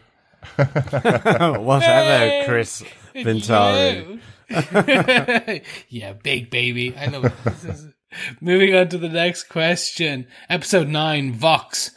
Whatever, 1.61 2.45
Chris 2.45 2.83
Vintaru. 3.15 4.19
Yeah. 4.49 5.59
yeah, 5.89 6.13
big 6.13 6.49
baby. 6.49 6.95
I 6.97 7.05
love 7.07 7.25
it. 7.25 7.33
This 7.43 7.63
is- 7.65 7.87
Moving 8.41 8.73
on 8.75 8.87
to 8.89 8.97
the 8.97 9.07
next 9.09 9.43
question. 9.43 10.25
Episode 10.49 10.87
9, 10.87 11.33
Vox. 11.33 11.91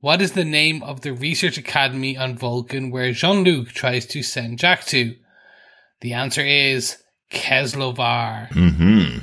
What 0.00 0.20
is 0.20 0.32
the 0.32 0.44
name 0.44 0.82
of 0.82 1.00
the 1.00 1.14
research 1.14 1.56
academy 1.56 2.18
on 2.18 2.36
Vulcan 2.36 2.90
where 2.90 3.12
Jean 3.12 3.44
Luc 3.44 3.68
tries 3.68 4.04
to 4.06 4.22
send 4.22 4.58
Jack 4.58 4.84
to? 4.86 5.14
The 6.02 6.12
answer 6.12 6.42
is 6.42 6.98
Keslovar. 7.32 8.48
hmm 8.52 9.18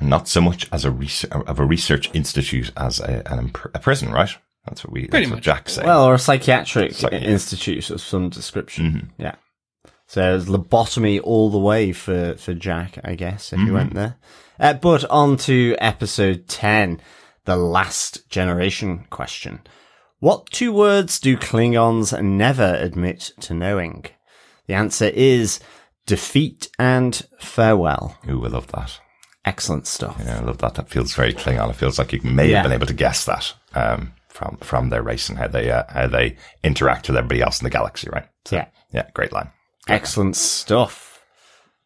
Not 0.00 0.28
so 0.28 0.40
much 0.40 0.68
as 0.72 0.84
a 0.84 0.90
res- 0.92 1.24
of 1.24 1.58
a 1.58 1.64
research 1.64 2.10
institute 2.14 2.70
as 2.76 3.00
a, 3.00 3.22
an 3.26 3.38
imp- 3.40 3.70
a 3.74 3.78
prison, 3.80 4.12
right? 4.12 4.30
That's 4.66 4.84
what 4.84 4.92
we. 4.92 5.08
Pretty 5.08 5.26
that's 5.26 5.30
what 5.30 5.36
much. 5.38 5.44
Jack 5.44 5.68
said. 5.68 5.84
Well, 5.84 6.04
or 6.04 6.14
a 6.14 6.18
psychiatric 6.18 6.92
Psych- 6.92 7.12
institute 7.12 7.90
of 7.90 8.00
some 8.00 8.28
description. 8.28 8.84
Mm-hmm. 8.90 9.22
Yeah. 9.22 9.34
So 10.12 10.20
there's 10.20 10.44
lobotomy 10.44 11.20
all 11.24 11.48
the 11.50 11.56
way 11.58 11.92
for, 11.92 12.34
for 12.36 12.52
Jack, 12.52 12.98
I 13.02 13.14
guess, 13.14 13.50
if 13.52 13.58
Mm-hmm. 13.58 13.66
you 13.66 13.72
went 13.72 13.94
there. 13.94 14.16
Uh, 14.60 14.74
but 14.74 15.06
on 15.06 15.38
to 15.38 15.74
episode 15.78 16.48
10, 16.48 17.00
the 17.46 17.56
last 17.56 18.28
generation 18.28 19.06
question. 19.08 19.60
What 20.18 20.50
two 20.50 20.70
words 20.70 21.18
do 21.18 21.38
Klingons 21.38 22.12
never 22.22 22.74
admit 22.78 23.32
to 23.40 23.54
knowing? 23.54 24.04
The 24.66 24.74
answer 24.74 25.06
is 25.06 25.60
defeat 26.04 26.68
and 26.78 27.26
farewell. 27.40 28.18
Ooh, 28.28 28.44
I 28.44 28.48
love 28.48 28.66
that. 28.72 29.00
Excellent 29.46 29.86
stuff. 29.86 30.20
Yeah, 30.22 30.40
I 30.40 30.42
love 30.42 30.58
that. 30.58 30.74
That 30.74 30.90
feels 30.90 31.14
very 31.14 31.32
Klingon. 31.32 31.70
It 31.70 31.76
feels 31.76 31.98
like 31.98 32.12
you 32.12 32.20
may 32.22 32.50
Yeah. 32.50 32.56
have 32.58 32.64
been 32.64 32.72
able 32.72 32.86
to 32.86 32.92
guess 32.92 33.24
that 33.24 33.54
um, 33.74 34.12
from 34.28 34.58
from 34.60 34.90
their 34.90 35.02
race 35.02 35.30
and 35.30 35.38
how 35.38 35.48
they 35.48 35.70
uh, 35.70 35.84
how 35.88 36.06
they 36.06 36.36
interact 36.62 37.08
with 37.08 37.16
everybody 37.16 37.40
else 37.40 37.60
in 37.60 37.64
the 37.64 37.70
galaxy, 37.70 38.10
right? 38.12 38.28
So, 38.44 38.56
Yeah. 38.56 38.66
yeah, 38.92 39.06
great 39.14 39.32
line. 39.32 39.50
Excellent 39.88 40.36
stuff. 40.36 41.20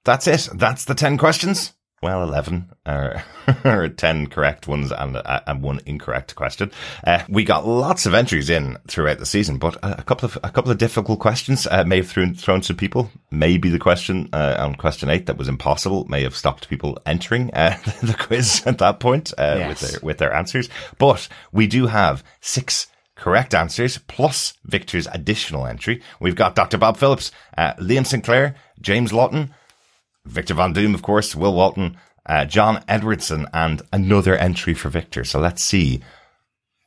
That's 0.04 0.26
it. 0.26 0.48
That's 0.54 0.84
the 0.84 0.94
ten 0.94 1.18
questions. 1.18 1.72
Well, 2.02 2.22
eleven 2.22 2.70
or, 2.86 3.24
or 3.64 3.88
ten 3.96 4.26
correct 4.26 4.68
ones 4.68 4.92
and 4.92 5.16
uh, 5.16 5.40
and 5.46 5.62
one 5.62 5.80
incorrect 5.86 6.34
question. 6.36 6.70
Uh, 7.04 7.22
we 7.28 7.42
got 7.42 7.66
lots 7.66 8.04
of 8.04 8.12
entries 8.12 8.50
in 8.50 8.76
throughout 8.86 9.18
the 9.18 9.24
season, 9.26 9.56
but 9.56 9.76
a, 9.76 10.00
a 10.00 10.02
couple 10.02 10.26
of 10.26 10.38
a 10.44 10.50
couple 10.50 10.70
of 10.70 10.76
difficult 10.78 11.20
questions 11.20 11.66
uh, 11.68 11.84
may 11.84 11.96
have 11.96 12.08
thrown 12.08 12.34
thrown 12.34 12.62
some 12.62 12.76
people. 12.76 13.10
Maybe 13.30 13.70
the 13.70 13.78
question 13.78 14.28
uh, 14.34 14.56
on 14.58 14.74
question 14.74 15.08
eight 15.08 15.24
that 15.26 15.38
was 15.38 15.48
impossible 15.48 16.04
may 16.04 16.22
have 16.22 16.36
stopped 16.36 16.68
people 16.68 16.98
entering 17.06 17.50
uh, 17.54 17.76
the 18.02 18.14
quiz 18.14 18.62
at 18.66 18.78
that 18.78 19.00
point 19.00 19.32
uh, 19.38 19.56
Yes. 19.58 19.68
with 19.82 19.90
their 19.90 20.00
with 20.02 20.18
their 20.18 20.34
answers. 20.34 20.68
But 20.98 21.26
we 21.50 21.66
do 21.66 21.86
have 21.86 22.22
six 22.42 22.88
correct 23.16 23.54
answers 23.54 23.98
plus 23.98 24.54
Victor's 24.64 25.08
additional 25.08 25.66
entry. 25.66 26.00
We've 26.20 26.36
got 26.36 26.54
Dr. 26.54 26.78
Bob 26.78 26.96
Phillips, 26.96 27.32
uh, 27.58 27.74
Liam 27.74 28.06
Sinclair, 28.06 28.54
James 28.80 29.12
Lawton, 29.12 29.52
Victor 30.24 30.54
Van 30.54 30.72
Doom, 30.72 30.94
of 30.94 31.02
course, 31.02 31.34
Will 31.34 31.54
Walton, 31.54 31.96
uh, 32.26 32.44
John 32.44 32.84
Edwardson, 32.88 33.48
and 33.52 33.82
another 33.92 34.36
entry 34.36 34.74
for 34.74 34.88
Victor. 34.88 35.24
So 35.24 35.40
let's 35.40 35.62
see 35.64 36.02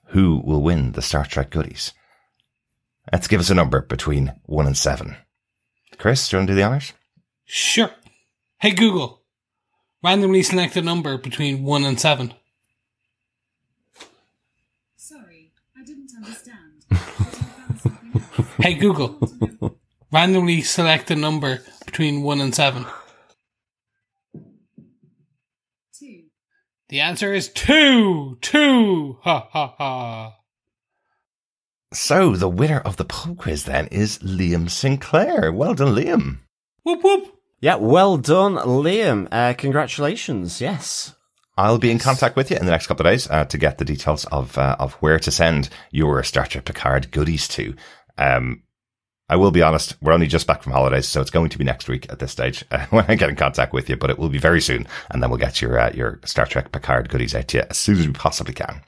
who 0.07 0.41
will 0.43 0.61
win 0.61 0.93
the 0.93 1.01
Star 1.01 1.25
Trek 1.25 1.49
goodies. 1.49 1.93
Let's 3.11 3.27
give 3.27 3.41
us 3.41 3.49
a 3.49 3.55
number 3.55 3.81
between 3.81 4.33
one 4.45 4.67
and 4.67 4.77
seven. 4.77 5.17
Chris, 5.97 6.29
do 6.29 6.35
you 6.35 6.39
want 6.39 6.47
to 6.47 6.53
do 6.53 6.55
the 6.55 6.63
honors? 6.63 6.93
Sure. 7.45 7.91
Hey 8.59 8.71
Google, 8.71 9.21
randomly 10.03 10.43
select 10.43 10.75
a 10.75 10.81
number 10.81 11.17
between 11.17 11.63
1 11.63 11.85
and 11.85 11.99
7. 11.99 12.33
Sorry, 14.95 15.51
I 15.77 15.83
didn't 15.83 16.11
understand. 16.15 16.85
But 16.89 16.97
I 16.97 17.03
found 17.03 17.79
something 17.79 18.11
else. 18.15 18.28
Hey 18.61 18.73
Google, 18.75 19.19
randomly 20.11 20.61
select 20.61 21.11
a 21.11 21.15
number 21.15 21.59
between 21.85 22.21
1 22.21 22.41
and 22.41 22.55
7. 22.55 22.85
Two. 25.93 26.23
The 26.89 27.01
answer 27.01 27.33
is 27.33 27.49
2! 27.49 28.37
2! 28.41 29.17
Ha 29.23 29.49
ha 29.51 29.75
ha. 29.77 30.35
So 31.93 32.35
the 32.35 32.49
winner 32.49 32.79
of 32.79 32.97
the 32.97 33.05
pub 33.05 33.37
quiz 33.37 33.65
then 33.65 33.87
is 33.87 34.19
Liam 34.19 34.69
Sinclair. 34.69 35.51
Well 35.51 35.73
done, 35.73 35.95
Liam. 35.95 36.39
Whoop 36.83 37.03
whoop. 37.03 37.35
Yeah, 37.61 37.75
well 37.75 38.17
done, 38.17 38.55
Liam. 38.55 39.27
Uh, 39.31 39.53
congratulations. 39.53 40.61
Yes. 40.61 41.15
I'll 41.57 41.77
be 41.77 41.91
in 41.91 41.99
contact 41.99 42.37
with 42.37 42.51
you 42.51 42.57
in 42.57 42.65
the 42.65 42.71
next 42.71 42.87
couple 42.87 43.05
of 43.05 43.11
days 43.11 43.29
uh, 43.29 43.43
to 43.43 43.57
get 43.57 43.79
the 43.79 43.85
details 43.85 44.23
of 44.25 44.57
uh, 44.57 44.77
of 44.79 44.93
where 45.01 45.19
to 45.19 45.29
send 45.29 45.67
your 45.91 46.23
Star 46.23 46.45
Trek 46.45 46.63
Picard 46.63 47.11
goodies 47.11 47.49
to. 47.49 47.75
Um, 48.19 48.63
I 49.29 49.35
will 49.35 49.51
be 49.51 49.61
honest, 49.61 49.95
we're 50.01 50.11
only 50.11 50.25
just 50.25 50.47
back 50.47 50.63
from 50.63 50.73
holidays, 50.73 51.07
so 51.07 51.21
it's 51.21 51.29
going 51.29 51.49
to 51.49 51.57
be 51.59 51.63
next 51.63 51.87
week 51.87 52.11
at 52.11 52.17
this 52.17 52.31
stage 52.31 52.65
uh, 52.71 52.85
when 52.89 53.05
I 53.07 53.15
get 53.15 53.29
in 53.29 53.35
contact 53.35 53.73
with 53.73 53.87
you. 53.87 53.95
But 53.95 54.09
it 54.09 54.17
will 54.17 54.29
be 54.29 54.39
very 54.39 54.59
soon, 54.59 54.87
and 55.09 55.21
then 55.21 55.29
we'll 55.29 55.39
get 55.39 55.61
your 55.61 55.79
uh, 55.79 55.91
your 55.93 56.19
Star 56.25 56.45
Trek 56.45 56.71
Picard 56.71 57.09
goodies 57.09 57.35
out 57.35 57.47
to 57.49 57.57
you 57.57 57.63
as 57.69 57.77
soon 57.77 57.99
as 57.99 58.07
we 58.07 58.13
possibly 58.13 58.53
can. 58.53 58.81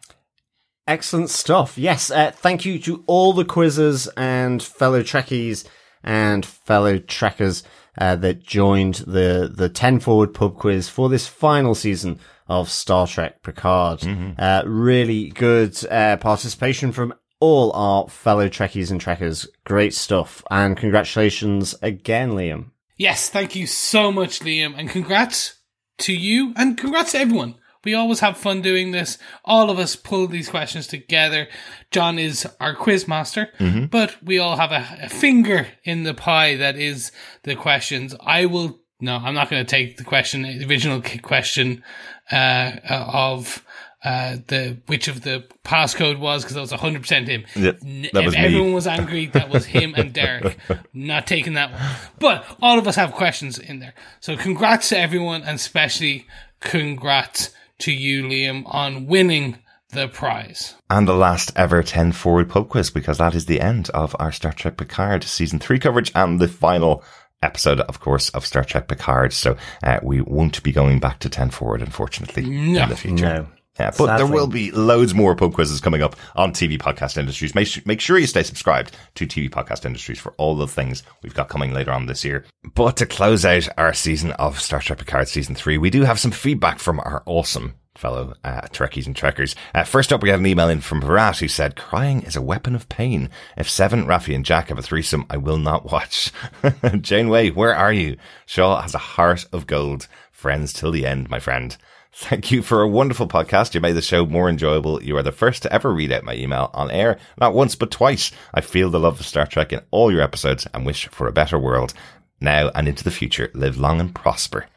Excellent 0.88 1.30
stuff. 1.30 1.78
Yes, 1.78 2.10
uh, 2.10 2.32
thank 2.32 2.66
you 2.66 2.80
to 2.80 3.04
all 3.06 3.34
the 3.34 3.46
quizzes 3.46 4.08
and 4.18 4.62
fellow 4.62 5.04
Trekkies 5.04 5.66
and 6.04 6.44
fellow 6.44 6.98
Trekkers 6.98 7.64
uh, 7.98 8.16
that 8.16 8.42
joined 8.44 8.96
the 8.96 9.52
the 9.54 9.70
Ten 9.70 10.00
Forward 10.00 10.34
Pub 10.34 10.58
Quiz 10.58 10.90
for 10.90 11.08
this 11.08 11.28
final 11.28 11.76
season 11.76 12.20
of 12.48 12.68
Star 12.70 13.06
Trek 13.06 13.44
Picard. 13.44 14.04
Uh, 14.40 14.64
really 14.66 15.30
good 15.30 15.78
uh, 15.86 16.18
participation 16.18 16.92
from 16.92 17.14
all 17.42 17.74
our 17.74 18.08
fellow 18.08 18.48
Trekkies 18.48 18.90
and 18.90 19.02
Trekkers. 19.02 19.46
Great 19.66 19.94
stuff, 19.94 20.42
and 20.50 20.78
congratulations 20.78 21.76
again, 21.82 22.32
Liam. 22.32 22.72
Yes, 22.96 23.30
thank 23.30 23.56
you 23.56 23.68
so 23.68 24.12
much, 24.12 24.40
Liam, 24.40 24.74
and 24.78 24.90
congrats 24.90 25.56
to 25.98 26.14
you, 26.14 26.54
and 26.56 26.78
congrats 26.78 27.12
to 27.12 27.20
everyone. 27.20 27.56
We 27.84 27.96
always 27.96 28.20
have 28.20 28.38
fun 28.38 28.62
doing 28.62 28.92
this. 28.92 29.18
All 29.44 29.72
of 29.72 29.80
us 29.80 29.96
pull 29.96 30.28
these 30.28 30.50
questions 30.50 30.86
together. 30.86 31.48
John 31.90 32.20
is 32.20 32.48
our 32.60 32.76
quiz 32.76 33.08
master, 33.08 33.50
but 33.90 34.18
we 34.24 34.38
all 34.38 34.56
have 34.56 34.72
a, 34.72 34.86
a 35.02 35.10
finger 35.10 35.68
in 35.84 36.04
the 36.04 36.14
pie 36.14 36.58
that 36.58 36.76
is 36.76 37.12
the 37.42 37.56
questions. 37.56 38.14
I 38.22 38.46
will. 38.46 38.80
No, 39.00 39.16
I'm 39.16 39.34
not 39.34 39.50
going 39.50 39.66
to 39.66 39.70
take 39.70 39.98
the 39.98 40.04
question, 40.04 40.44
the 40.44 40.64
original 40.68 41.02
question 41.24 41.84
uh, 42.32 42.74
of 42.88 43.66
uh, 44.04 44.38
the 44.48 44.78
which 44.88 45.08
of 45.08 45.22
the 45.22 45.44
passcode 45.64 46.18
was 46.20 46.44
because 46.44 46.56
that 46.56 46.62
was 46.62 46.72
100 46.72 47.02
percent 47.02 47.28
him. 47.28 47.44
Yeah, 47.56 47.72
that 48.14 48.26
was 48.26 48.34
if 48.34 48.40
me. 48.40 48.46
everyone 48.46 48.74
was 48.74 48.88
angry, 48.88 49.28
that 49.28 49.50
was 49.50 49.66
him 49.66 49.94
and 49.96 50.12
Derek. 50.14 50.58
Not 50.94 51.28
taking 51.28 51.54
that 51.54 51.72
one. 51.72 51.82
But 52.20 52.46
all 52.62 52.80
of 52.80 52.88
us 52.88 52.96
have 52.96 53.12
questions 53.14 53.60
in 53.60 53.80
there. 53.80 53.94
So 54.20 54.36
congrats 54.38 54.90
to 54.90 54.98
everyone 54.98 55.42
and 55.44 55.56
especially 55.56 56.26
congrats 56.62 57.52
to 57.80 57.92
you, 57.92 58.24
Liam, 58.24 58.64
on 58.66 59.06
winning 59.08 59.58
the 59.90 60.08
prize. 60.08 60.76
And 60.90 61.08
the 61.08 61.14
last 61.16 61.52
ever 61.56 61.84
10 61.84 62.14
forward 62.14 62.50
pub 62.50 62.70
quiz, 62.70 62.90
because 62.90 63.18
that 63.18 63.36
is 63.36 63.46
the 63.46 63.60
end 63.62 63.90
of 63.90 64.16
our 64.20 64.32
Star 64.32 64.54
Trek 64.54 64.78
Picard 64.78 65.24
season 65.24 65.60
three 65.60 65.80
coverage 65.80 66.12
and 66.16 66.40
the 66.40 66.48
final 66.48 67.04
episode, 67.44 67.82
of 67.82 68.00
course, 68.00 68.30
of 68.30 68.46
Star 68.46 68.64
Trek 68.64 68.88
Picard. 68.88 69.34
So 69.34 69.58
uh, 69.84 70.00
we 70.02 70.22
won't 70.22 70.62
be 70.64 70.72
going 70.72 71.00
back 71.00 71.20
to 71.20 71.30
10 71.30 71.50
forward, 71.50 71.82
unfortunately, 71.82 72.44
No. 72.44 72.84
in 72.84 72.90
the 72.90 72.96
future. 72.96 73.26
No. 73.26 73.48
Yeah, 73.80 73.92
but 73.98 74.18
there 74.18 74.28
will 74.28 74.48
be 74.48 74.72
loads 74.72 75.14
more 75.14 75.36
pub 75.36 75.54
quizzes 75.54 75.80
coming 75.80 76.02
up 76.02 76.16
on 76.36 76.52
TV 76.52 76.78
Podcast 76.78 77.18
Industries. 77.18 77.56
Make, 77.56 77.86
make 77.88 78.02
sure 78.02 78.18
you 78.18 78.28
stay 78.28 78.44
subscribed 78.44 78.96
to 79.16 79.26
TV 79.26 79.50
Podcast 79.50 79.86
Industries 79.86 80.20
for 80.20 80.34
all 80.38 80.56
the 80.56 80.68
things 80.68 81.04
we've 81.24 81.34
got 81.34 81.50
coming 81.50 81.74
later 81.74 81.92
on 81.92 82.06
this 82.06 82.26
year. 82.26 82.46
But 82.76 82.98
to 82.98 83.06
close 83.06 83.46
out 83.46 83.70
our 83.78 83.94
season 83.94 84.32
of 84.34 84.60
Star 84.60 84.82
Trek 84.82 85.00
Picard 85.00 85.30
Season 85.30 85.56
3, 85.56 85.78
we 85.78 85.90
do 85.90 86.04
have 86.04 86.20
some 86.20 86.32
feedback 86.32 86.80
from 86.80 87.00
our 87.00 87.24
awesome 87.26 87.76
fellow 87.96 88.34
uh, 88.44 88.62
Trekkies 88.74 89.06
and 89.06 89.16
Trekkers. 89.16 89.56
Uh, 89.74 89.84
first 89.84 90.12
up, 90.12 90.22
we 90.22 90.30
have 90.30 90.40
an 90.40 90.46
email 90.46 90.70
in 90.70 90.82
from 90.82 91.02
Virat 91.02 91.38
who 91.38 91.48
said, 91.48 91.76
Crying 91.76 92.24
is 92.24 92.36
a 92.36 92.42
weapon 92.42 92.76
of 92.76 92.90
pain. 92.90 93.30
If 93.56 93.70
Seven, 93.70 94.06
Raffi, 94.06 94.36
and 94.36 94.46
Jack 94.46 94.68
have 94.70 94.80
a 94.80 94.84
threesome, 94.84 95.26
I 95.30 95.38
will 95.38 95.58
not 95.58 95.92
watch. 95.92 96.32
Janeway, 97.02 97.52
where 97.52 97.76
are 97.76 97.94
you? 97.94 98.18
Shaw 98.46 98.82
has 98.82 98.96
a 98.96 99.00
heart 99.00 99.46
of 99.54 99.68
gold. 99.68 100.08
Friends 100.32 100.74
till 100.74 100.92
the 100.92 101.06
end, 101.06 101.30
my 101.30 101.40
friend. 101.40 101.78
Thank 102.14 102.52
you 102.52 102.62
for 102.62 102.82
a 102.82 102.88
wonderful 102.88 103.28
podcast. 103.28 103.74
You 103.74 103.80
made 103.80 103.94
the 103.94 104.02
show 104.02 104.26
more 104.26 104.50
enjoyable. 104.50 105.02
You 105.02 105.16
are 105.16 105.24
the 105.24 105.32
first 105.32 105.64
to 105.64 105.74
ever 105.74 105.94
read 105.94 106.12
out 106.12 106.26
my 106.26 106.36
email 106.36 106.70
on 106.74 106.92
air, 106.92 107.18
not 107.40 107.54
once 107.54 107.76
but 107.76 107.90
twice. 107.90 108.32
I 108.54 108.60
feel 108.62 108.90
the 108.90 109.00
love 109.00 109.20
of 109.20 109.26
Star 109.26 109.48
Trek 109.48 109.72
in 109.72 109.82
all 109.92 110.12
your 110.12 110.22
episodes 110.22 110.68
and 110.74 110.86
wish 110.86 111.08
for 111.08 111.28
a 111.28 111.32
better 111.32 111.58
world 111.58 111.94
now 112.42 112.70
and 112.76 112.88
into 112.88 113.06
the 113.06 113.12
future. 113.12 113.50
Live 113.54 113.78
long 113.78 114.00
and 114.02 114.14
prosper. 114.14 114.68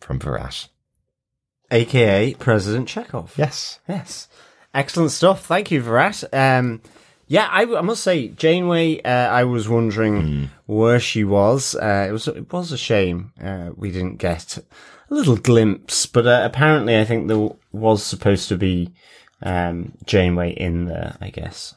From 0.00 0.18
Virat. 0.18 0.68
AKA 1.70 2.34
President 2.34 2.86
Chekhov. 2.86 3.32
Yes. 3.38 3.80
Yes. 3.88 4.28
Excellent 4.74 5.12
stuff. 5.12 5.46
Thank 5.46 5.70
you 5.70 5.80
that. 5.80 6.24
Um, 6.34 6.82
yeah, 7.26 7.48
I, 7.50 7.62
I 7.62 7.80
must 7.80 8.02
say, 8.02 8.28
Janeway, 8.28 9.00
uh, 9.00 9.08
I 9.08 9.44
was 9.44 9.66
wondering 9.68 10.50
where 10.66 11.00
she 11.00 11.24
was. 11.24 11.74
Uh, 11.74 12.06
it 12.08 12.12
was 12.12 12.28
it 12.28 12.52
was 12.52 12.70
a 12.70 12.76
shame 12.76 13.32
uh, 13.42 13.70
we 13.74 13.90
didn't 13.90 14.16
get 14.18 14.58
little 15.14 15.36
glimpse, 15.36 16.06
but 16.06 16.26
uh, 16.26 16.42
apparently 16.44 16.98
I 16.98 17.04
think 17.04 17.28
there 17.28 17.48
was 17.72 18.02
supposed 18.02 18.48
to 18.48 18.56
be 18.56 18.92
um, 19.42 19.92
Janeway 20.04 20.52
in 20.52 20.86
there, 20.86 21.16
I 21.20 21.30
guess. 21.30 21.74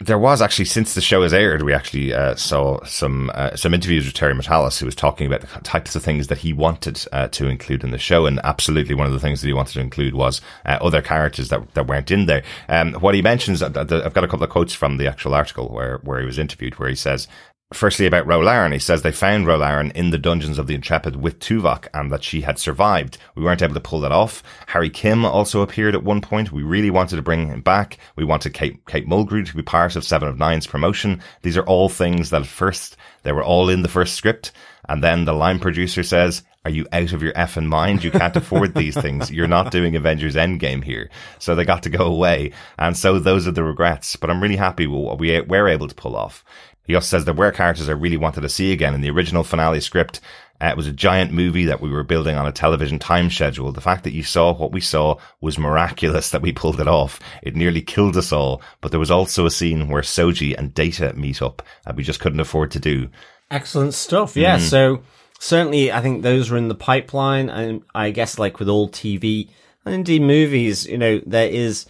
There 0.00 0.18
was 0.18 0.42
actually, 0.42 0.64
since 0.64 0.94
the 0.94 1.00
show 1.00 1.22
has 1.22 1.32
aired, 1.32 1.62
we 1.62 1.72
actually 1.72 2.12
uh, 2.12 2.34
saw 2.34 2.84
some 2.84 3.30
uh, 3.34 3.54
some 3.54 3.72
interviews 3.72 4.04
with 4.04 4.14
Terry 4.14 4.34
Matalas, 4.34 4.80
who 4.80 4.86
was 4.86 4.96
talking 4.96 5.28
about 5.28 5.42
the 5.42 5.46
types 5.60 5.94
of 5.94 6.02
things 6.02 6.26
that 6.26 6.38
he 6.38 6.52
wanted 6.52 7.06
uh, 7.12 7.28
to 7.28 7.46
include 7.46 7.84
in 7.84 7.92
the 7.92 7.98
show, 7.98 8.26
and 8.26 8.40
absolutely 8.42 8.96
one 8.96 9.06
of 9.06 9.12
the 9.12 9.20
things 9.20 9.40
that 9.40 9.46
he 9.46 9.52
wanted 9.52 9.74
to 9.74 9.80
include 9.80 10.14
was 10.14 10.40
uh, 10.66 10.78
other 10.80 11.02
characters 11.02 11.50
that 11.50 11.74
that 11.74 11.86
weren't 11.86 12.10
in 12.10 12.26
there. 12.26 12.42
Um, 12.68 12.94
what 12.94 13.14
he 13.14 13.22
mentions, 13.22 13.62
I've 13.62 13.74
got 13.74 13.92
a 13.92 14.10
couple 14.10 14.42
of 14.42 14.50
quotes 14.50 14.74
from 14.74 14.96
the 14.96 15.06
actual 15.06 15.34
article 15.34 15.68
where 15.68 15.98
where 15.98 16.18
he 16.18 16.26
was 16.26 16.38
interviewed, 16.38 16.80
where 16.80 16.88
he 16.88 16.96
says. 16.96 17.28
Firstly, 17.72 18.06
about 18.06 18.26
Ro 18.26 18.40
Laren, 18.40 18.72
he 18.72 18.78
says 18.78 19.02
they 19.02 19.12
found 19.12 19.46
Ro 19.46 19.56
Laren 19.56 19.90
in 19.92 20.10
the 20.10 20.18
dungeons 20.18 20.58
of 20.58 20.66
the 20.66 20.74
Intrepid 20.74 21.16
with 21.16 21.38
Tuvok 21.38 21.88
and 21.94 22.10
that 22.12 22.22
she 22.22 22.42
had 22.42 22.58
survived. 22.58 23.18
We 23.34 23.42
weren't 23.42 23.62
able 23.62 23.74
to 23.74 23.80
pull 23.80 24.00
that 24.00 24.12
off. 24.12 24.42
Harry 24.66 24.90
Kim 24.90 25.24
also 25.24 25.62
appeared 25.62 25.94
at 25.94 26.04
one 26.04 26.20
point. 26.20 26.52
We 26.52 26.62
really 26.62 26.90
wanted 26.90 27.16
to 27.16 27.22
bring 27.22 27.48
him 27.48 27.60
back. 27.60 27.98
We 28.16 28.24
wanted 28.24 28.54
Kate, 28.54 28.84
Kate 28.86 29.08
Mulgrew 29.08 29.46
to 29.46 29.56
be 29.56 29.62
part 29.62 29.96
of 29.96 30.04
Seven 30.04 30.28
of 30.28 30.38
Nine's 30.38 30.66
promotion. 30.66 31.22
These 31.42 31.56
are 31.56 31.64
all 31.64 31.88
things 31.88 32.30
that 32.30 32.42
at 32.42 32.46
first 32.46 32.96
they 33.22 33.32
were 33.32 33.44
all 33.44 33.68
in 33.68 33.82
the 33.82 33.88
first 33.88 34.14
script. 34.14 34.52
And 34.88 35.02
then 35.02 35.24
the 35.24 35.32
line 35.32 35.58
producer 35.58 36.02
says, 36.02 36.42
are 36.64 36.70
you 36.70 36.86
out 36.92 37.12
of 37.12 37.22
your 37.22 37.32
effing 37.32 37.66
mind? 37.66 38.04
You 38.04 38.12
can't 38.12 38.36
afford 38.36 38.74
these 38.76 38.96
things. 38.96 39.30
You're 39.30 39.48
not 39.48 39.72
doing 39.72 39.96
Avengers 39.96 40.36
Endgame 40.36 40.84
here. 40.84 41.10
So 41.38 41.54
they 41.54 41.64
got 41.64 41.82
to 41.84 41.90
go 41.90 42.06
away. 42.06 42.52
And 42.78 42.96
so 42.96 43.18
those 43.18 43.48
are 43.48 43.52
the 43.52 43.64
regrets. 43.64 44.14
But 44.14 44.30
I'm 44.30 44.40
really 44.40 44.56
happy 44.56 44.86
with 44.86 45.02
what 45.02 45.18
we 45.18 45.40
were 45.40 45.68
able 45.68 45.88
to 45.88 45.94
pull 45.94 46.14
off. 46.14 46.44
He 46.84 46.94
also 46.94 47.06
says 47.06 47.24
there 47.24 47.34
were 47.34 47.52
characters 47.52 47.88
I 47.88 47.92
really 47.92 48.16
wanted 48.16 48.40
to 48.42 48.48
see 48.48 48.72
again 48.72 48.94
in 48.94 49.00
the 49.00 49.10
original 49.10 49.44
finale 49.44 49.80
script. 49.80 50.20
Uh, 50.60 50.66
it 50.66 50.76
was 50.76 50.86
a 50.86 50.92
giant 50.92 51.32
movie 51.32 51.64
that 51.64 51.80
we 51.80 51.90
were 51.90 52.04
building 52.04 52.36
on 52.36 52.46
a 52.46 52.52
television 52.52 52.98
time 52.98 53.30
schedule. 53.30 53.72
The 53.72 53.80
fact 53.80 54.04
that 54.04 54.12
you 54.12 54.22
saw 54.22 54.54
what 54.54 54.72
we 54.72 54.80
saw 54.80 55.16
was 55.40 55.58
miraculous 55.58 56.30
that 56.32 56.42
we 56.42 56.52
pulled 56.52 56.80
it 56.80 56.88
off. 56.88 57.18
It 57.42 57.56
nearly 57.56 57.82
killed 57.82 58.16
us 58.16 58.32
all. 58.32 58.62
But 58.80 58.90
there 58.90 59.00
was 59.00 59.10
also 59.10 59.46
a 59.46 59.50
scene 59.50 59.88
where 59.88 60.02
Soji 60.02 60.56
and 60.56 60.74
Data 60.74 61.12
meet 61.14 61.42
up 61.42 61.62
that 61.84 61.96
we 61.96 62.04
just 62.04 62.20
couldn't 62.20 62.40
afford 62.40 62.70
to 62.72 62.80
do. 62.80 63.08
Excellent 63.50 63.94
stuff. 63.94 64.36
Yeah. 64.36 64.58
So 64.58 65.02
certainly, 65.38 65.92
I 65.92 66.00
think 66.00 66.22
those 66.22 66.50
are 66.50 66.56
in 66.56 66.68
the 66.68 66.74
pipeline, 66.74 67.50
and 67.50 67.82
I 67.94 68.10
guess 68.10 68.38
like 68.38 68.58
with 68.58 68.68
all 68.68 68.88
TV 68.88 69.48
and 69.84 69.94
indeed 69.94 70.22
movies, 70.22 70.86
you 70.86 70.98
know, 70.98 71.20
there 71.26 71.48
is 71.48 71.86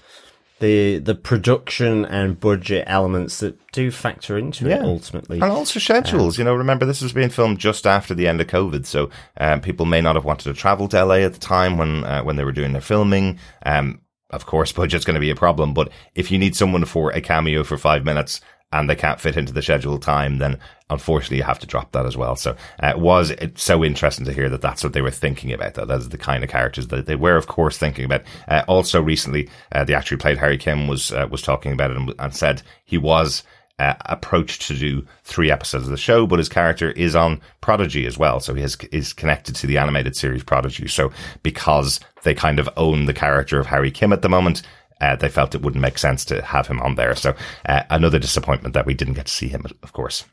the 0.63 0.99
the 0.99 1.15
production 1.17 2.05
and 2.05 2.39
budget 2.39 2.85
elements 2.87 3.41
that 3.41 3.59
do 3.73 3.91
factor 3.91 4.39
into 4.39 4.71
it 4.71 4.81
ultimately. 4.81 5.41
And 5.41 5.51
also 5.51 5.81
schedules. 5.81 6.39
you 6.39 6.45
know, 6.45 6.55
remember 6.55 6.87
this 6.87 7.03
was 7.03 7.13
being 7.13 7.31
filmed 7.31 7.59
just 7.59 7.85
after 7.85 8.15
the 8.15 8.29
end 8.29 8.41
of 8.41 8.47
COVID, 8.47 8.87
so 8.87 9.11
um, 9.39 9.61
people 9.61 9.87
may 9.87 10.01
not 10.01 10.15
have 10.15 10.25
wanted 10.25 10.45
to 10.45 10.55
travel 10.55 10.87
to 10.89 11.05
LA 11.05 11.17
at 11.17 11.33
the 11.33 11.41
time 11.41 11.79
when 11.79 12.05
uh, 12.05 12.23
when 12.23 12.37
they 12.37 12.45
were 12.45 12.53
doing 12.53 12.73
their 12.73 12.81
filming. 12.81 13.41
Um, 13.67 14.03
of 14.31 14.47
course, 14.47 14.71
budget's 14.81 15.05
going 15.05 15.15
to 15.15 15.21
be 15.21 15.31
a 15.31 15.35
problem, 15.35 15.75
but 15.75 15.91
if 16.15 16.31
you 16.31 16.39
need 16.39 16.55
someone 16.55 16.85
for 16.85 17.11
a 17.11 17.21
cameo 17.21 17.65
for 17.65 17.77
five 17.77 18.05
minutes 18.05 18.41
and 18.73 18.89
they 18.89 18.97
can't 18.97 19.21
fit 19.21 19.37
into 19.37 19.53
the 19.53 19.63
scheduled 19.63 20.03
time, 20.03 20.39
then 20.39 20.59
unfortunately 20.91 21.39
you 21.39 21.43
have 21.43 21.59
to 21.59 21.67
drop 21.67 21.93
that 21.93 22.07
as 22.07 22.17
well. 22.17 22.37
So 22.37 22.57
uh, 22.83 22.89
it 22.89 22.99
was 22.99 23.31
it's 23.31 23.63
so 23.63 23.85
interesting 23.85 24.25
to 24.27 24.33
hear 24.33 24.49
that 24.49 24.61
that's 24.61 24.83
what 24.83 24.93
they 24.93 25.03
were 25.03 25.11
thinking 25.11 25.53
about. 25.53 25.75
That 25.75 25.89
that's 25.89 26.09
the 26.09 26.19
kind 26.19 26.43
of 26.43 26.51
characters 26.51 26.89
that 26.89 27.07
they 27.07 27.17
were, 27.17 27.37
of 27.37 27.47
course, 27.47 27.79
thinking 27.79 28.05
about. 28.05 28.23
Uh, 28.49 28.63
also, 28.69 29.03
recently, 29.03 29.49
uh, 29.73 29.85
the 29.85 29.95
actor 29.95 30.15
who 30.15 30.21
played 30.21 30.39
Harry 30.39 30.59
Kim 30.59 30.89
was 30.89 31.13
uh, 31.13 31.27
was 31.31 31.43
talking 31.43 31.73
about 31.73 31.91
it 31.91 31.97
and, 31.97 32.15
and 32.19 32.35
said 32.35 32.63
he 32.85 32.99
was 32.99 33.43
uh, 33.79 33.95
approached 34.07 34.63
to 34.63 34.75
do 34.75 35.05
three 35.25 35.51
episodes 35.51 35.85
of 35.85 35.91
the 35.91 35.97
show, 35.97 36.27
but 36.27 36.39
his 36.39 36.49
character 36.49 36.91
is 36.93 37.17
on 37.17 37.41
Prodigy 37.61 38.07
as 38.07 38.19
well, 38.19 38.41
so 38.41 38.55
he 38.55 38.63
is 38.63 38.77
is 38.93 39.13
connected 39.13 39.55
to 39.57 39.67
the 39.67 39.79
animated 39.79 40.17
series 40.17 40.45
Prodigy. 40.45 40.89
So 40.89 41.11
because 41.43 42.01
they 42.23 42.35
kind 42.35 42.59
of 42.59 42.69
own 42.77 43.07
the 43.07 43.15
character 43.15 43.59
of 43.59 43.67
Harry 43.67 43.91
Kim 43.91 44.13
at 44.13 44.23
the 44.23 44.29
moment. 44.29 44.63
Uh, 45.03 45.17
they 45.17 45.29
felt 45.29 45.55
it 45.55 45.63
wouldn't 45.63 45.83
make 45.83 45.99
sense 45.99 46.25
to 46.27 46.41
have 46.43 46.69
him 46.69 46.81
on 46.81 46.95
there. 46.95 47.15
So, 47.17 47.35
uh, 47.69 47.83
another 47.91 48.19
disappointment 48.21 48.73
that 48.75 48.87
we 48.87 48.95
didn't 48.95 49.15
get 49.15 49.27
to 49.27 49.33
see 49.33 49.49
him, 49.49 49.65
of 49.83 49.93
course. 49.93 50.25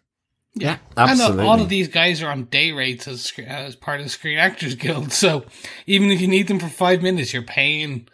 yeah, 0.54 0.78
And 0.96 1.10
absolutely. 1.10 1.44
uh, 1.44 1.48
all 1.48 1.60
of 1.60 1.70
these 1.70 1.88
guys 1.88 2.22
are 2.22 2.30
on 2.30 2.46
day 2.46 2.72
rates 2.72 3.08
as, 3.08 3.34
as 3.46 3.76
part 3.76 4.00
of 4.00 4.06
the 4.06 4.10
Screen 4.10 4.38
Actors 4.38 4.76
Guild. 4.76 5.12
So 5.24 5.44
even 5.88 6.12
if 6.12 6.22
you 6.22 6.28
need 6.28 6.48
them 6.48 6.60
for 6.60 6.70
five 6.70 7.02
minutes, 7.02 7.34
you're 7.34 7.42
paying 7.42 8.08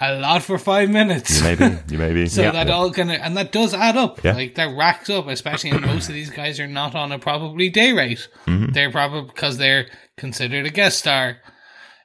a 0.00 0.18
lot 0.18 0.42
for 0.42 0.58
five 0.58 0.90
minutes. 0.90 1.40
Maybe, 1.40 1.78
you 1.88 1.98
maybe. 1.98 2.26
So 2.28 2.42
that 2.42 2.68
all 2.68 2.90
kind 2.90 3.12
of, 3.12 3.20
and 3.20 3.36
that 3.36 3.52
does 3.52 3.74
add 3.74 3.96
up. 3.96 4.24
Yeah. 4.24 4.34
Like 4.34 4.56
that 4.56 4.76
racks 4.76 5.08
up, 5.08 5.28
especially 5.28 5.70
and 5.70 5.82
most 5.82 6.08
of 6.08 6.14
these 6.14 6.30
guys 6.30 6.58
are 6.58 6.66
not 6.66 6.94
on 6.96 7.12
a 7.12 7.18
probably 7.18 7.68
day 7.70 7.92
rate. 7.92 8.28
Mm-hmm. 8.46 8.72
They're 8.72 8.90
probably 8.90 9.22
because 9.32 9.56
they're 9.58 9.86
considered 10.16 10.66
a 10.66 10.70
guest 10.70 10.98
star, 10.98 11.36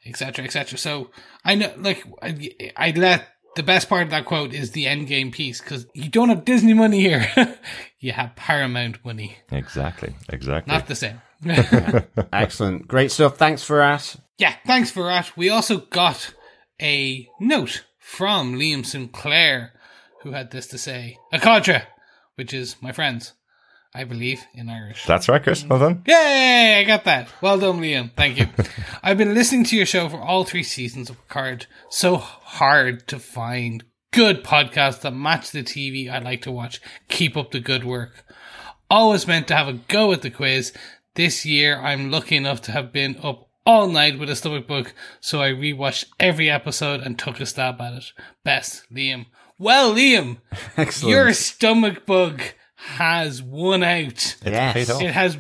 etc., 0.06 0.46
etc. 0.46 0.78
So 0.78 1.10
I 1.44 1.56
know, 1.56 1.74
like, 1.78 2.04
I, 2.22 2.52
I 2.76 2.92
let 2.92 3.28
the 3.60 3.64
best 3.64 3.90
part 3.90 4.04
of 4.04 4.10
that 4.12 4.24
quote 4.24 4.54
is 4.54 4.72
the 4.72 4.88
end 4.88 5.06
game 5.08 5.32
piece 5.32 5.60
because 5.60 5.86
you 5.94 6.08
don't 6.08 6.30
have 6.30 6.46
Disney 6.46 6.74
money 6.74 7.02
here, 7.02 7.30
you 8.00 8.14
have 8.14 8.34
Paramount 8.38 9.04
money. 9.04 9.36
Exactly, 9.52 10.16
exactly. 10.30 10.74
Not 10.74 10.88
the 10.88 10.96
same. 10.96 11.22
Excellent, 12.32 12.88
great 12.88 13.12
stuff. 13.12 13.36
Thanks 13.36 13.62
for 13.62 13.80
that. 13.80 14.16
Yeah, 14.38 14.54
thanks 14.66 14.92
for 14.92 15.04
that. 15.04 15.36
We 15.36 15.50
also 15.50 15.80
got 15.80 16.34
a 16.82 17.28
note 17.42 17.84
from 18.00 18.54
Liam 18.54 18.86
Sinclair, 18.86 19.74
who 20.22 20.32
had 20.32 20.52
this 20.52 20.68
to 20.68 20.78
say: 20.78 21.18
A 21.34 21.40
"Akadra," 21.40 21.84
which 22.36 22.54
is 22.54 22.78
my 22.82 22.94
friends, 22.94 23.34
I 23.94 24.04
believe, 24.04 24.44
in 24.54 24.70
Irish. 24.70 25.06
That's 25.06 25.28
right, 25.28 25.42
Chris. 25.42 25.66
Well 25.66 25.80
done. 25.80 26.04
Yay! 26.06 26.80
I 26.80 26.84
got 26.84 27.06
that. 27.06 27.28
Well 27.42 27.58
done, 27.60 27.80
Liam. 27.82 28.12
Thank 28.16 28.38
you. 28.40 28.48
I've 29.04 29.18
been 29.18 29.34
listening 29.34 29.64
to 29.66 29.76
your 29.78 29.86
show 29.88 30.08
for 30.10 30.20
all 30.22 30.44
three 30.44 30.64
seasons 30.64 31.10
of 31.10 31.18
Picard. 31.28 31.66
So 31.90 32.18
hard 32.18 33.08
to 33.08 33.18
find 33.20 33.84
good 34.12 34.44
podcasts 34.44 35.02
that 35.02 35.12
match 35.14 35.52
the 35.52 35.64
TV 35.64 36.10
I 36.10 36.20
like 36.20 36.42
to 36.44 36.52
watch. 36.52 36.80
Keep 37.08 37.36
up 37.36 37.52
the 37.52 37.60
good 37.60 37.84
work. 37.84 38.24
Always 38.92 39.26
meant 39.28 39.48
to 39.48 39.56
have 39.56 39.68
a 39.68 39.74
go 39.74 40.12
at 40.14 40.22
the 40.22 40.30
quiz. 40.30 40.72
This 41.16 41.46
year, 41.46 41.80
I'm 41.80 42.12
lucky 42.12 42.36
enough 42.36 42.62
to 42.64 42.72
have 42.72 42.92
been 42.94 43.18
up 43.24 43.50
all 43.66 43.88
night 43.88 44.18
with 44.18 44.30
a 44.30 44.36
stomach 44.36 44.68
bug, 44.68 44.92
so 45.20 45.42
I 45.42 45.50
rewatched 45.50 46.06
every 46.20 46.50
episode 46.50 47.02
and 47.02 47.18
took 47.20 47.40
a 47.40 47.46
stab 47.46 47.82
at 47.82 47.94
it. 47.94 48.06
Best, 48.44 48.84
Liam. 48.92 49.26
Well, 49.58 49.94
Liam, 49.94 50.38
Excellent. 50.78 51.12
your 51.12 51.34
stomach 51.34 52.06
bug 52.06 52.42
has 52.80 53.42
won 53.42 53.84
out. 53.84 54.36
yes. 54.46 54.90
It 54.90 55.12
has 55.12 55.38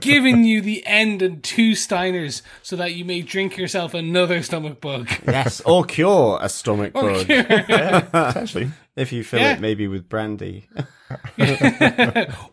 given 0.00 0.44
you 0.44 0.60
the 0.60 0.84
end 0.84 1.22
and 1.22 1.42
two 1.42 1.72
Steiners 1.72 2.42
so 2.62 2.76
that 2.76 2.92
you 2.94 3.04
may 3.06 3.22
drink 3.22 3.56
yourself 3.56 3.94
another 3.94 4.42
stomach 4.42 4.80
bug. 4.82 5.08
Yes, 5.26 5.62
or 5.62 5.84
cure 5.84 6.38
a 6.42 6.48
stomach 6.50 6.92
bug 6.92 7.26
Potentially. 7.26 8.70
if 8.96 9.12
you 9.12 9.24
fill 9.24 9.40
Yeah. 9.40 9.54
it 9.54 9.60
maybe 9.60 9.88
with 9.88 10.08
brandy. 10.10 10.68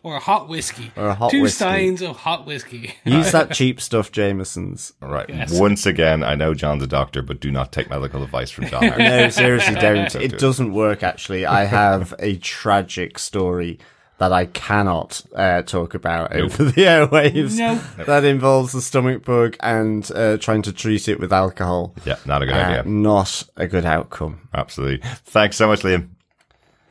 or 0.02 0.16
a 0.16 0.18
hot 0.20 0.48
whiskey. 0.48 0.92
Or 0.96 1.08
a 1.08 1.14
hot 1.14 1.30
two 1.30 1.42
whiskey. 1.42 1.56
steins 1.56 2.02
of 2.02 2.16
hot 2.16 2.46
whiskey. 2.46 2.94
Use 3.04 3.32
that 3.32 3.52
cheap 3.52 3.80
stuff, 3.80 4.12
Jameson's. 4.12 4.92
All 5.02 5.08
right. 5.08 5.28
Yes. 5.28 5.58
Once 5.58 5.86
again, 5.86 6.22
I 6.22 6.34
know 6.34 6.54
John's 6.54 6.82
a 6.82 6.86
doctor, 6.86 7.22
but 7.22 7.40
do 7.40 7.50
not 7.50 7.72
take 7.72 7.90
medical 7.90 8.22
advice 8.22 8.50
from 8.50 8.66
John. 8.66 8.86
No, 8.98 9.28
seriously, 9.30 9.74
don't. 9.74 10.10
Don't 10.12 10.22
It 10.22 10.28
do 10.30 10.36
it. 10.36 10.40
doesn't 10.40 10.72
work, 10.72 11.02
actually. 11.02 11.44
I 11.46 11.64
have 11.64 12.14
a 12.18 12.36
tragic 12.38 13.18
story 13.18 13.78
that 14.20 14.32
I 14.32 14.44
cannot 14.46 15.22
uh, 15.34 15.62
talk 15.62 15.94
about 15.94 16.32
over 16.36 16.64
the 16.64 16.82
airwaves. 16.82 17.58
No. 17.58 17.74
That 18.04 18.24
involves 18.24 18.72
the 18.72 18.80
stomach 18.82 19.24
bug 19.24 19.56
and 19.60 20.08
uh, 20.14 20.36
trying 20.36 20.62
to 20.62 20.72
treat 20.72 21.08
it 21.08 21.18
with 21.18 21.32
alcohol. 21.32 21.94
Yeah, 22.04 22.16
not 22.26 22.42
a 22.42 22.46
good 22.46 22.54
Uh, 22.54 22.58
idea. 22.58 22.82
not 22.84 23.42
a 23.56 23.66
good 23.66 23.84
outcome. 23.86 24.46
Absolutely. 24.54 25.08
Thanks 25.24 25.56
so 25.56 25.66
much, 25.66 25.80
Liam. 25.80 26.10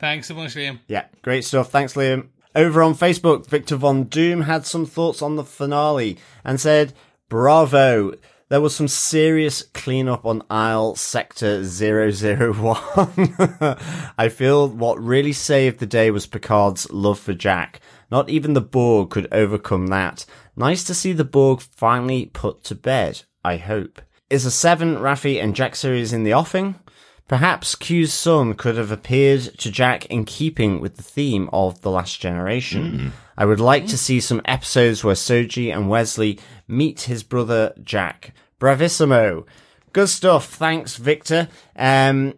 Thanks 0.00 0.26
so 0.28 0.34
much, 0.34 0.54
Liam. 0.54 0.80
Yeah, 0.88 1.04
great 1.22 1.44
stuff. 1.44 1.70
Thanks, 1.70 1.94
Liam. 1.94 2.28
Over 2.56 2.82
on 2.82 2.94
Facebook, 2.94 3.46
Victor 3.46 3.76
Von 3.76 4.04
Doom 4.04 4.42
had 4.42 4.66
some 4.66 4.84
thoughts 4.84 5.22
on 5.22 5.36
the 5.36 5.44
finale 5.44 6.18
and 6.44 6.60
said, 6.60 6.92
Bravo. 7.28 8.14
There 8.50 8.60
was 8.60 8.74
some 8.74 8.88
serious 8.88 9.62
cleanup 9.62 10.26
on 10.26 10.42
aisle 10.50 10.96
sector 10.96 11.62
001. 11.62 12.76
I 14.18 14.28
feel 14.28 14.66
what 14.68 15.00
really 15.00 15.32
saved 15.32 15.78
the 15.78 15.86
day 15.86 16.10
was 16.10 16.26
Picard's 16.26 16.90
love 16.90 17.20
for 17.20 17.32
Jack. 17.32 17.80
Not 18.10 18.28
even 18.28 18.54
the 18.54 18.60
Borg 18.60 19.10
could 19.10 19.28
overcome 19.30 19.86
that. 19.86 20.26
Nice 20.56 20.82
to 20.84 20.94
see 20.94 21.12
the 21.12 21.24
Borg 21.24 21.60
finally 21.60 22.26
put 22.26 22.64
to 22.64 22.74
bed, 22.74 23.22
I 23.44 23.56
hope. 23.56 24.02
Is 24.28 24.44
a 24.44 24.50
7 24.50 24.96
Raffi 24.96 25.40
and 25.40 25.54
Jack 25.54 25.76
series 25.76 26.12
in 26.12 26.24
the 26.24 26.34
offing? 26.34 26.74
Perhaps 27.28 27.76
Q's 27.76 28.12
son 28.12 28.54
could 28.54 28.76
have 28.76 28.90
appeared 28.90 29.42
to 29.58 29.70
Jack 29.70 30.06
in 30.06 30.24
keeping 30.24 30.80
with 30.80 30.96
the 30.96 31.04
theme 31.04 31.48
of 31.52 31.82
The 31.82 31.90
Last 31.92 32.20
Generation. 32.20 32.98
Hmm. 32.98 33.08
I 33.40 33.46
would 33.46 33.58
like 33.58 33.86
to 33.86 33.96
see 33.96 34.20
some 34.20 34.42
episodes 34.44 35.02
where 35.02 35.14
Soji 35.14 35.74
and 35.74 35.88
Wesley 35.88 36.38
meet 36.68 37.00
his 37.00 37.22
brother 37.22 37.72
Jack. 37.82 38.34
Bravissimo. 38.60 39.46
Good 39.94 40.10
stuff. 40.10 40.44
Thanks, 40.44 40.96
Victor. 40.96 41.48
Um, 41.74 42.34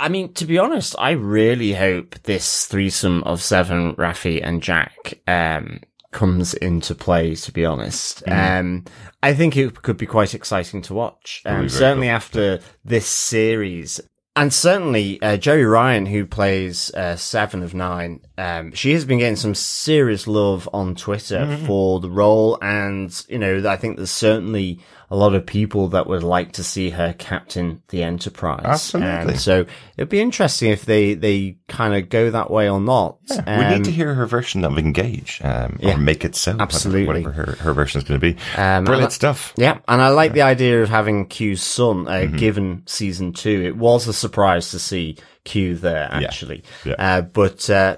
I 0.00 0.08
mean, 0.08 0.32
to 0.32 0.46
be 0.46 0.56
honest, 0.56 0.96
I 0.98 1.10
really 1.10 1.74
hope 1.74 2.14
this 2.22 2.64
threesome 2.64 3.22
of 3.24 3.42
Seven, 3.42 3.94
Raffi, 3.96 4.40
and 4.42 4.62
Jack 4.62 5.20
um, 5.28 5.80
comes 6.10 6.54
into 6.54 6.94
play. 6.94 7.34
To 7.34 7.52
be 7.52 7.66
honest, 7.66 8.26
um, 8.26 8.86
I 9.22 9.34
think 9.34 9.58
it 9.58 9.82
could 9.82 9.98
be 9.98 10.06
quite 10.06 10.34
exciting 10.34 10.80
to 10.82 10.94
watch. 10.94 11.42
Um, 11.44 11.68
certainly 11.68 12.08
after 12.08 12.60
this 12.82 13.06
series. 13.06 14.00
And 14.36 14.54
certainly, 14.54 15.20
uh, 15.20 15.36
Jeri 15.36 15.70
Ryan, 15.70 16.06
who 16.06 16.24
plays 16.24 16.90
uh, 16.94 17.16
Seven 17.16 17.62
of 17.62 17.74
Nine, 17.74 18.20
um, 18.40 18.72
she 18.72 18.92
has 18.92 19.04
been 19.04 19.18
getting 19.18 19.36
some 19.36 19.54
serious 19.54 20.26
love 20.26 20.68
on 20.72 20.94
Twitter 20.94 21.58
for 21.66 22.00
the 22.00 22.10
role, 22.10 22.58
and 22.62 23.10
you 23.28 23.38
know, 23.38 23.68
I 23.68 23.76
think 23.76 23.96
there's 23.96 24.10
certainly 24.10 24.80
a 25.12 25.16
lot 25.16 25.34
of 25.34 25.44
people 25.44 25.88
that 25.88 26.06
would 26.06 26.22
like 26.22 26.52
to 26.52 26.62
see 26.62 26.90
her 26.90 27.12
captain 27.18 27.82
the 27.88 28.04
Enterprise. 28.04 28.62
Absolutely. 28.64 29.32
Um, 29.34 29.38
so 29.38 29.66
it'd 29.96 30.08
be 30.08 30.20
interesting 30.20 30.70
if 30.70 30.84
they 30.84 31.14
they 31.14 31.56
kind 31.68 31.94
of 31.96 32.08
go 32.08 32.30
that 32.30 32.50
way 32.50 32.70
or 32.70 32.80
not. 32.80 33.18
we 33.28 33.36
Um, 33.46 33.70
need 33.72 33.84
to 33.84 33.90
hear 33.90 34.14
her 34.14 34.24
version 34.26 34.64
of 34.64 34.78
Engage, 34.78 35.40
um, 35.42 35.78
yeah. 35.80 35.94
or 35.94 35.98
Make 35.98 36.24
It 36.24 36.36
So. 36.36 36.56
Absolutely. 36.58 37.06
Whatever 37.24 37.32
her, 37.32 37.52
her 37.60 37.72
version 37.74 38.00
is 38.00 38.08
going 38.08 38.20
to 38.20 38.32
be. 38.34 38.38
Um, 38.56 38.84
Brilliant 38.84 39.10
I- 39.12 39.14
stuff. 39.14 39.52
Yeah, 39.56 39.78
and 39.88 40.00
I 40.00 40.08
like 40.10 40.32
the 40.32 40.42
idea 40.42 40.82
of 40.82 40.88
having 40.88 41.26
Q's 41.26 41.62
son, 41.62 42.06
uh, 42.06 42.12
Mm-hmm. 42.12 42.36
given 42.36 42.82
season 42.86 43.32
two. 43.32 43.62
It 43.66 43.76
was 43.76 44.06
a 44.06 44.12
surprise 44.12 44.70
to 44.70 44.78
see 44.78 45.16
Q 45.44 45.74
there, 45.74 46.08
actually. 46.12 46.62
Yeah. 46.84 46.94
Uh, 46.98 47.20
but 47.22 47.68
uh, 47.68 47.96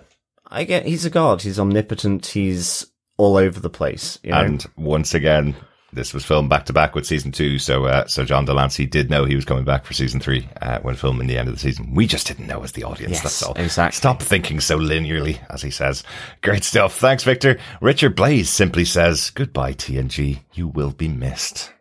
I 0.52 0.64
get 0.64 0.86
he's 0.86 1.04
a 1.04 1.10
god. 1.10 1.42
He's 1.42 1.58
omnipotent. 1.58 2.26
He's 2.26 2.86
all 3.16 3.36
over 3.36 3.58
the 3.58 3.70
place. 3.70 4.18
You 4.22 4.32
know? 4.32 4.40
And 4.40 4.66
once 4.76 5.14
again, 5.14 5.56
this 5.92 6.14
was 6.14 6.24
filmed 6.24 6.48
back 6.48 6.66
to 6.66 6.72
back 6.72 6.94
with 6.94 7.06
season 7.06 7.32
two. 7.32 7.58
So, 7.58 7.84
uh, 7.84 8.06
so 8.06 8.24
John 8.24 8.44
de 8.44 8.54
Lancie 8.54 8.86
did 8.86 9.10
know 9.10 9.24
he 9.24 9.36
was 9.36 9.44
coming 9.44 9.64
back 9.64 9.84
for 9.84 9.92
season 9.92 10.20
three, 10.20 10.48
uh, 10.60 10.80
when 10.80 10.94
filming 10.94 11.26
the 11.26 11.36
end 11.36 11.48
of 11.48 11.54
the 11.54 11.60
season. 11.60 11.94
We 11.94 12.06
just 12.06 12.26
didn't 12.26 12.46
know 12.46 12.62
as 12.62 12.72
the 12.72 12.84
audience. 12.84 13.12
Yes, 13.12 13.22
that's 13.22 13.42
all. 13.42 13.54
exactly. 13.54 13.96
Stop 13.96 14.22
thinking 14.22 14.60
so 14.60 14.78
linearly, 14.78 15.38
as 15.50 15.62
he 15.62 15.70
says. 15.70 16.02
Great 16.42 16.64
stuff. 16.64 16.98
Thanks, 16.98 17.24
Victor. 17.24 17.58
Richard 17.80 18.16
Blaze 18.16 18.48
simply 18.48 18.84
says, 18.84 19.30
goodbye, 19.30 19.74
TNG. 19.74 20.40
You 20.54 20.68
will 20.68 20.92
be 20.92 21.08
missed. 21.08 21.72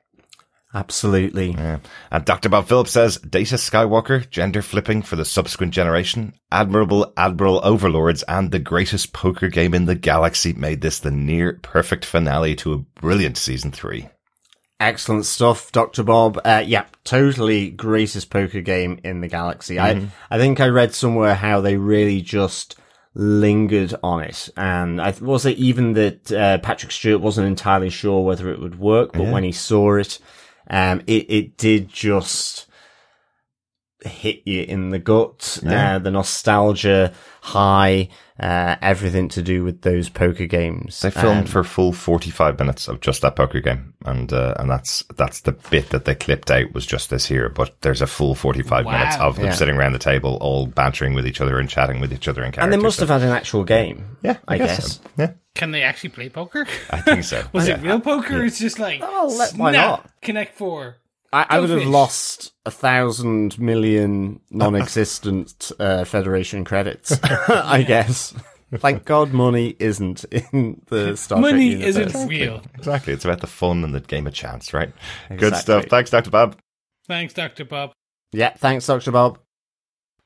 Absolutely. 0.74 1.52
Yeah. 1.52 1.80
And 2.12 2.24
Dr. 2.24 2.48
Bob 2.48 2.68
Phillips 2.68 2.92
says, 2.92 3.18
Data 3.18 3.56
Skywalker, 3.56 4.30
gender 4.30 4.62
flipping 4.62 5.02
for 5.02 5.18
the 5.18 5.26
subsequent 5.26 5.74
generation, 5.74 6.34
admirable 6.52 7.12
admiral 7.18 7.60
overlords, 7.64 8.24
and 8.24 8.52
the 8.52 8.60
greatest 8.60 9.12
poker 9.12 9.50
game 9.50 9.74
in 9.74 9.86
the 9.86 9.96
galaxy 9.96 10.54
made 10.54 10.82
this 10.82 11.00
the 11.00 11.12
near 11.12 11.60
perfect 11.62 12.06
finale 12.06 12.56
to 12.56 12.74
a 12.74 12.78
brilliant 12.78 13.38
season 13.38 13.72
three. 13.72 14.08
Excellent 14.80 15.26
stuff, 15.26 15.72
Dr. 15.72 16.04
Bob. 16.04 16.40
Uh, 16.44 16.64
yeah, 16.66 16.86
totally 17.04 17.70
greatest 17.70 18.30
poker 18.30 18.62
game 18.62 19.00
in 19.04 19.22
the 19.22 19.28
galaxy. 19.28 19.78
I, 19.78 20.08
I 20.30 20.38
think 20.40 20.60
I 20.60 20.70
read 20.70 20.96
somewhere 20.96 21.36
how 21.36 21.62
they 21.62 21.78
really 21.78 22.22
just 22.22 22.78
lingered 23.14 23.94
on 24.02 24.24
it. 24.24 24.50
And 24.56 25.02
I, 25.02 25.14
was 25.22 25.46
it 25.46 25.58
even 25.58 25.94
that, 25.94 26.32
uh, 26.32 26.58
Patrick 26.60 26.92
Stewart 26.92 27.22
wasn't 27.22 27.48
entirely 27.48 27.90
sure 27.90 28.24
whether 28.24 28.50
it 28.50 28.60
would 28.60 28.80
work, 28.80 29.12
but 29.14 29.28
when 29.28 29.44
he 29.44 29.52
saw 29.52 29.98
it, 29.98 30.18
um, 30.72 31.02
it, 31.06 31.30
it 31.30 31.58
did 31.58 31.90
just 31.90 32.68
hit 34.04 34.42
you 34.46 34.64
in 34.64 34.90
the 34.90 35.00
gut. 35.00 35.60
Yeah. 35.62 35.96
Uh, 35.96 36.00
the 36.00 36.12
nostalgia 36.12 37.14
high, 37.42 38.10
uh, 38.42 38.76
everything 38.82 39.30
to 39.30 39.42
do 39.44 39.64
with 39.64 39.82
those 39.84 40.10
poker 40.10 40.48
games. 40.48 41.00
They 41.02 41.12
filmed 41.12 41.42
Um, 41.42 41.46
for 41.46 41.64
full 41.64 41.94
45 41.94 42.58
minutes 42.60 42.88
of 42.88 43.00
just 43.00 43.22
that 43.22 43.36
poker 43.36 43.60
game. 43.60 43.94
And, 44.04 44.34
uh, 44.34 44.56
and 44.58 44.70
that's, 44.70 45.04
that's 45.16 45.42
the 45.42 45.52
bit 45.52 45.90
that 45.92 46.06
they 46.06 46.16
clipped 46.16 46.50
out 46.50 46.74
was 46.74 46.86
just 46.88 47.10
this 47.12 47.28
here. 47.28 47.50
But 47.50 47.80
there's 47.82 48.02
a 48.02 48.08
full 48.08 48.34
45 48.34 48.86
Wow. 48.86 48.92
minutes 48.94 49.18
of 49.18 49.36
them 49.36 49.46
Yeah. 49.46 49.52
sitting 49.54 49.76
around 49.78 49.94
the 49.94 50.00
table, 50.00 50.38
all 50.42 50.66
bantering 50.66 51.14
with 51.14 51.28
each 51.28 51.40
other 51.40 51.60
and 51.60 51.70
chatting 51.70 52.00
with 52.02 52.12
each 52.12 52.28
other 52.28 52.42
in 52.44 52.52
character. 52.52 52.62
and 52.62 52.74
they 52.74 52.78
must 52.84 52.98
So- 52.98 53.06
have 53.06 53.22
had 53.22 53.30
an 53.30 53.36
actual 53.36 53.64
game. 53.64 54.18
yeah, 54.24 54.38
I, 54.48 54.58
guess. 54.58 54.96
so. 54.96 55.02
Yeah, 55.18 55.32
Can 55.54 55.70
they 55.72 55.84
actually 55.84 56.10
play 56.10 56.30
poker? 56.30 56.66
I 56.90 57.00
think 57.02 57.24
so. 57.24 57.44
Was 57.54 57.68
Yeah. 57.68 57.76
it 57.76 57.84
real 57.84 58.00
poker? 58.00 58.42
Or 58.42 58.46
it's 58.46 58.58
just 58.60 58.80
like, 58.80 59.02
Oh, 59.04 59.34
let- 59.38 59.54
why 59.56 59.72
not? 59.72 60.10
Connect 60.24 60.58
Four. 60.58 60.96
I, 61.34 61.46
I 61.50 61.60
would 61.60 61.70
have 61.70 61.86
lost 61.86 62.52
a 62.66 62.72
thousand 62.72 63.58
million 63.60 64.42
non-existent 64.50 65.72
uh, 65.80 66.04
Federation 66.04 66.66
credits. 66.66 67.18
I 67.24 67.84
guess. 67.84 68.34
Thank 68.74 69.04
God, 69.06 69.34
money 69.34 69.76
isn't 69.80 70.24
in 70.26 70.82
the 70.88 71.18
Star 71.18 71.40
Trek 71.40 71.52
Money 71.52 71.68
universe. 71.72 71.96
isn't 72.14 72.28
real. 72.30 72.62
Exactly. 72.76 73.12
It's 73.14 73.26
about 73.26 73.42
the 73.42 73.48
fun 73.48 73.84
and 73.84 73.94
the 73.94 74.00
game 74.00 74.28
of 74.28 74.34
chance, 74.34 74.74
right? 74.74 74.94
Good 75.36 75.56
stuff. 75.58 75.86
Thanks, 75.86 76.10
Dr. 76.10 76.30
Bob. 76.30 76.58
Thanks, 77.08 77.34
Dr. 77.34 77.66
Bob. 77.66 77.92
Yeah, 78.32 78.52
thanks, 78.52 78.88
Doctor 78.88 79.12
Bob. 79.12 79.40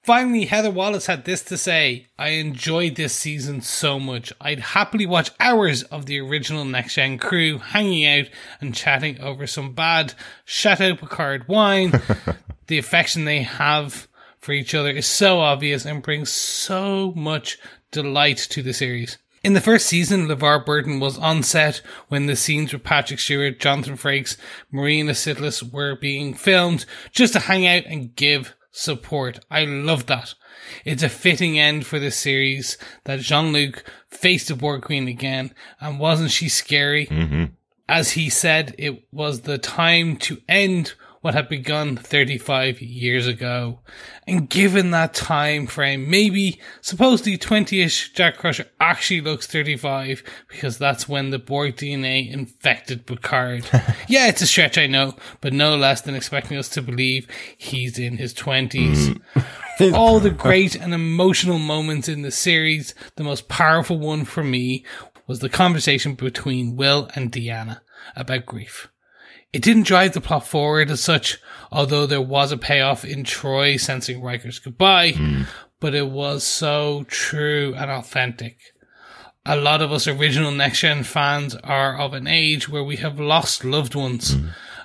Finally, 0.06 0.46
Heather 0.46 0.70
Wallace 0.70 1.08
had 1.08 1.26
this 1.26 1.42
to 1.42 1.58
say 1.58 2.06
I 2.20 2.30
enjoyed 2.30 2.94
this 2.94 3.12
season 3.12 3.62
so 3.62 4.00
much. 4.00 4.32
I'd 4.40 4.60
happily 4.60 5.08
watch 5.08 5.32
hours 5.40 5.82
of 5.82 6.06
the 6.06 6.20
original 6.20 6.64
Next 6.64 6.94
Gen 6.94 7.18
crew 7.18 7.58
hanging 7.58 8.06
out 8.06 8.30
and 8.62 8.76
chatting 8.76 9.20
over 9.20 9.48
some 9.48 9.74
bad 9.74 10.14
Chateau 10.46 10.96
Picard 10.96 11.48
wine. 11.48 12.00
the 12.68 12.78
affection 12.78 13.26
they 13.26 13.42
have 13.42 14.08
for 14.38 14.52
each 14.52 14.76
other 14.76 14.92
is 14.92 15.08
so 15.08 15.40
obvious 15.40 15.86
and 15.86 16.04
brings 16.04 16.32
so 16.32 17.12
much 17.16 17.58
delight 17.90 18.38
to 18.52 18.62
the 18.62 18.74
series. 18.74 19.18
In 19.44 19.54
the 19.54 19.60
first 19.60 19.88
season, 19.88 20.28
LeVar 20.28 20.68
Burton 20.68 21.00
was 21.00 21.18
on 21.18 21.42
set 21.42 21.82
when 22.10 22.28
the 22.28 22.36
scenes 22.36 22.72
with 22.72 22.84
Patrick 22.84 23.20
Stewart, 23.20 23.60
Jonathan 23.60 23.98
Frakes, 23.98 24.38
Marina 24.72 25.14
Sirtis 25.14 25.64
were 25.74 25.96
being 25.96 26.36
filmed 26.36 26.86
just 27.12 27.34
to 27.34 27.40
hang 27.40 27.66
out 27.66 27.86
and 27.88 28.16
give 28.16 28.54
support. 28.76 29.40
I 29.50 29.64
love 29.66 30.06
that. 30.08 30.34
It's 30.84 31.04
a 31.04 31.10
fitting 31.10 31.58
end 31.58 31.86
for 31.86 31.98
the 31.98 32.12
series 32.12 32.78
that 33.06 33.22
Jean-Luc 33.22 33.84
faced 34.10 34.50
the 34.50 34.56
Borg 34.56 34.82
Queen 34.82 35.08
again, 35.08 35.54
and 35.80 36.00
wasn't 36.00 36.32
she 36.32 36.50
scary? 36.50 37.08
Mm-hmm. 37.08 37.46
As 37.88 38.12
he 38.12 38.30
said, 38.30 38.76
it 38.78 39.08
was 39.12 39.42
the 39.42 39.58
time 39.58 40.18
to 40.18 40.42
end 40.50 40.94
what 41.26 41.34
had 41.34 41.50
begun 41.50 41.98
35 41.98 42.80
years 42.84 43.26
ago. 43.26 43.80
And 44.28 44.48
given 44.48 44.92
that 44.92 45.16
time 45.16 45.66
frame, 45.66 46.08
maybe 46.08 46.62
supposedly 46.82 47.36
20ish 47.36 48.14
Jack 48.14 48.38
Crusher 48.38 48.68
actually 48.80 49.22
looks 49.22 49.48
35 49.48 50.22
because 50.48 50.78
that's 50.78 51.10
when 51.10 51.32
the 51.32 51.40
Borg 51.40 51.78
DNA 51.78 52.32
infected 52.32 53.08
Picard. 53.08 53.68
yeah, 54.08 54.28
it's 54.28 54.44
a 54.44 54.46
stretch, 54.46 54.78
I 54.78 54.86
know, 54.86 55.16
but 55.42 55.52
no 55.52 55.76
less 55.76 56.02
than 56.02 56.14
expecting 56.14 56.58
us 56.58 56.70
to 56.70 56.84
believe 56.84 57.28
he's 57.58 57.98
in 57.98 58.18
his 58.18 58.32
20s. 58.36 59.20
For 59.80 59.86
mm. 59.86 59.94
all 59.98 60.20
the 60.20 60.30
great 60.30 60.76
and 60.76 60.94
emotional 60.94 61.58
moments 61.58 62.08
in 62.08 62.22
the 62.22 62.30
series, 62.30 62.94
the 63.16 63.24
most 63.24 63.48
powerful 63.48 63.98
one 63.98 64.26
for 64.26 64.44
me 64.44 64.86
was 65.26 65.40
the 65.40 65.50
conversation 65.50 66.14
between 66.14 66.76
Will 66.76 67.10
and 67.16 67.32
Deanna 67.32 67.80
about 68.16 68.46
grief. 68.46 68.90
It 69.56 69.62
didn't 69.62 69.84
drive 69.84 70.12
the 70.12 70.20
plot 70.20 70.46
forward 70.46 70.92
as 70.92 71.00
such, 71.00 71.40
although 71.72 72.06
there 72.06 72.20
was 72.20 72.52
a 72.52 72.58
payoff 72.58 73.06
in 73.06 73.24
Troi 73.24 73.80
sensing 73.80 74.22
Riker's 74.22 74.60
goodbye, 74.60 75.14
but 75.80 75.96
it 75.96 76.10
was 76.10 76.44
so 76.44 77.06
true 77.08 77.74
and 77.78 77.90
authentic. 77.90 78.58
A 79.46 79.56
lot 79.56 79.82
of 79.82 79.94
us 79.94 80.10
original 80.10 80.52
Next 80.52 80.82
Gen 80.82 81.04
fans 81.04 81.56
are 81.56 81.98
of 81.98 82.14
an 82.14 82.28
age 82.28 82.68
where 82.68 82.84
we 82.84 82.98
have 82.98 83.18
lost 83.18 83.64
loved 83.64 83.96
ones. 83.96 84.36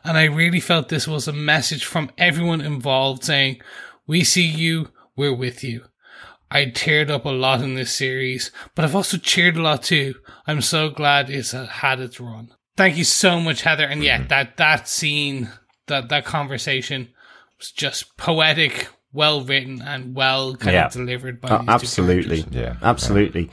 And 0.05 0.17
I 0.17 0.27
really 0.27 0.61
felt 0.61 0.89
this 0.89 1.09
was 1.09 1.27
a 1.27 1.33
message 1.33 1.85
from 1.85 2.13
everyone 2.17 2.61
involved 2.61 3.25
saying, 3.25 3.61
we 4.07 4.23
see 4.23 4.47
you, 4.47 4.91
we're 5.17 5.35
with 5.35 5.65
you. 5.65 5.87
I 6.49 6.67
teared 6.67 7.11
up 7.11 7.25
a 7.25 7.31
lot 7.31 7.61
in 7.61 7.75
this 7.75 7.91
series, 7.91 8.53
but 8.77 8.85
I've 8.85 8.95
also 8.95 9.17
cheered 9.17 9.57
a 9.57 9.63
lot 9.63 9.83
too. 9.83 10.15
I'm 10.47 10.61
so 10.63 10.91
glad 10.91 11.29
it's 11.29 11.51
had 11.51 11.99
its 11.99 12.21
run. 12.21 12.53
Thank 12.81 12.97
you 12.97 13.05
so 13.05 13.39
much, 13.41 13.61
Heather. 13.61 13.85
And 13.85 14.03
yeah, 14.03 14.25
that 14.29 14.57
that 14.57 14.89
scene, 14.89 15.51
that 15.89 16.09
that 16.09 16.25
conversation 16.25 17.09
was 17.59 17.71
just 17.73 18.17
poetic, 18.17 18.89
well 19.13 19.43
written, 19.43 19.83
and 19.83 20.15
well 20.15 20.57
kind 20.57 20.73
Yeah. 20.73 20.87
of 20.87 20.93
delivered 20.93 21.43
by 21.43 21.49
Uh, 21.51 21.59
these 21.59 21.67
two 21.67 21.73
absolutely. 21.73 22.37
characters. 22.39 22.63
Yeah. 22.63 22.77
Absolutely. 22.83 23.51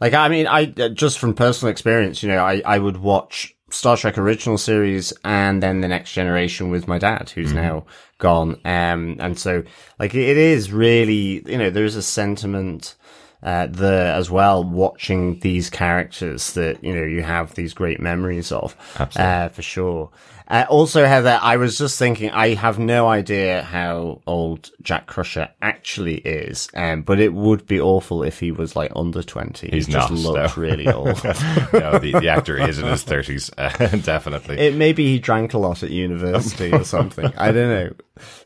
Like, 0.00 0.14
I 0.14 0.28
mean, 0.28 0.46
I, 0.46 0.72
uh, 0.80 0.88
just 0.88 1.18
from 1.18 1.34
personal 1.34 1.70
experience, 1.70 2.22
you 2.22 2.30
know, 2.30 2.42
I, 2.42 2.62
I 2.64 2.78
would 2.78 2.96
watch 2.96 3.54
Star 3.70 3.98
Trek 3.98 4.16
original 4.16 4.56
series 4.56 5.12
and 5.26 5.62
then 5.62 5.82
the 5.82 5.88
next 5.88 6.14
generation 6.14 6.70
with 6.70 6.88
my 6.88 6.96
dad, 6.96 7.30
who's 7.34 7.52
now 7.52 7.84
gone. 8.16 8.58
Um, 8.64 9.18
and 9.20 9.38
so, 9.38 9.62
like, 9.98 10.14
it 10.14 10.38
is 10.38 10.72
really, 10.72 11.42
you 11.46 11.58
know, 11.58 11.68
there's 11.68 11.96
a 11.96 12.02
sentiment, 12.02 12.94
uh, 13.42 13.66
there 13.70 14.14
as 14.14 14.30
well, 14.30 14.62
watching 14.62 15.38
these 15.40 15.70
characters 15.70 16.52
that, 16.54 16.82
you 16.84 16.94
know, 16.94 17.02
you 17.02 17.22
have 17.22 17.54
these 17.54 17.72
great 17.72 18.00
memories 18.00 18.52
of, 18.52 18.76
uh, 19.16 19.48
for 19.48 19.62
sure. 19.62 20.10
Uh, 20.50 20.66
also, 20.68 21.06
Heather, 21.06 21.38
I 21.40 21.58
was 21.58 21.78
just 21.78 21.96
thinking, 21.96 22.30
I 22.30 22.54
have 22.54 22.76
no 22.76 23.06
idea 23.06 23.62
how 23.62 24.20
old 24.26 24.72
Jack 24.82 25.06
Crusher 25.06 25.48
actually 25.62 26.16
is, 26.16 26.68
um, 26.74 27.02
but 27.02 27.20
it 27.20 27.32
would 27.32 27.66
be 27.66 27.80
awful 27.80 28.24
if 28.24 28.40
he 28.40 28.50
was 28.50 28.74
like 28.74 28.90
under 28.96 29.22
20. 29.22 29.70
He's 29.70 29.86
he 29.86 29.92
just 29.92 30.10
not, 30.10 30.18
looks 30.18 30.56
no. 30.56 30.60
really 30.62 30.88
old. 30.92 31.22
no, 31.22 32.00
the, 32.00 32.16
the 32.20 32.28
actor 32.28 32.56
is 32.56 32.80
in 32.80 32.86
his 32.86 33.04
30s, 33.04 33.52
uh, 33.56 33.96
definitely. 34.02 34.58
it 34.58 34.74
maybe 34.74 35.06
he 35.06 35.20
drank 35.20 35.54
a 35.54 35.58
lot 35.58 35.84
at 35.84 35.90
university 35.90 36.72
or 36.72 36.82
something. 36.84 37.32
I 37.36 37.52
don't 37.52 37.68
know. 37.68 37.92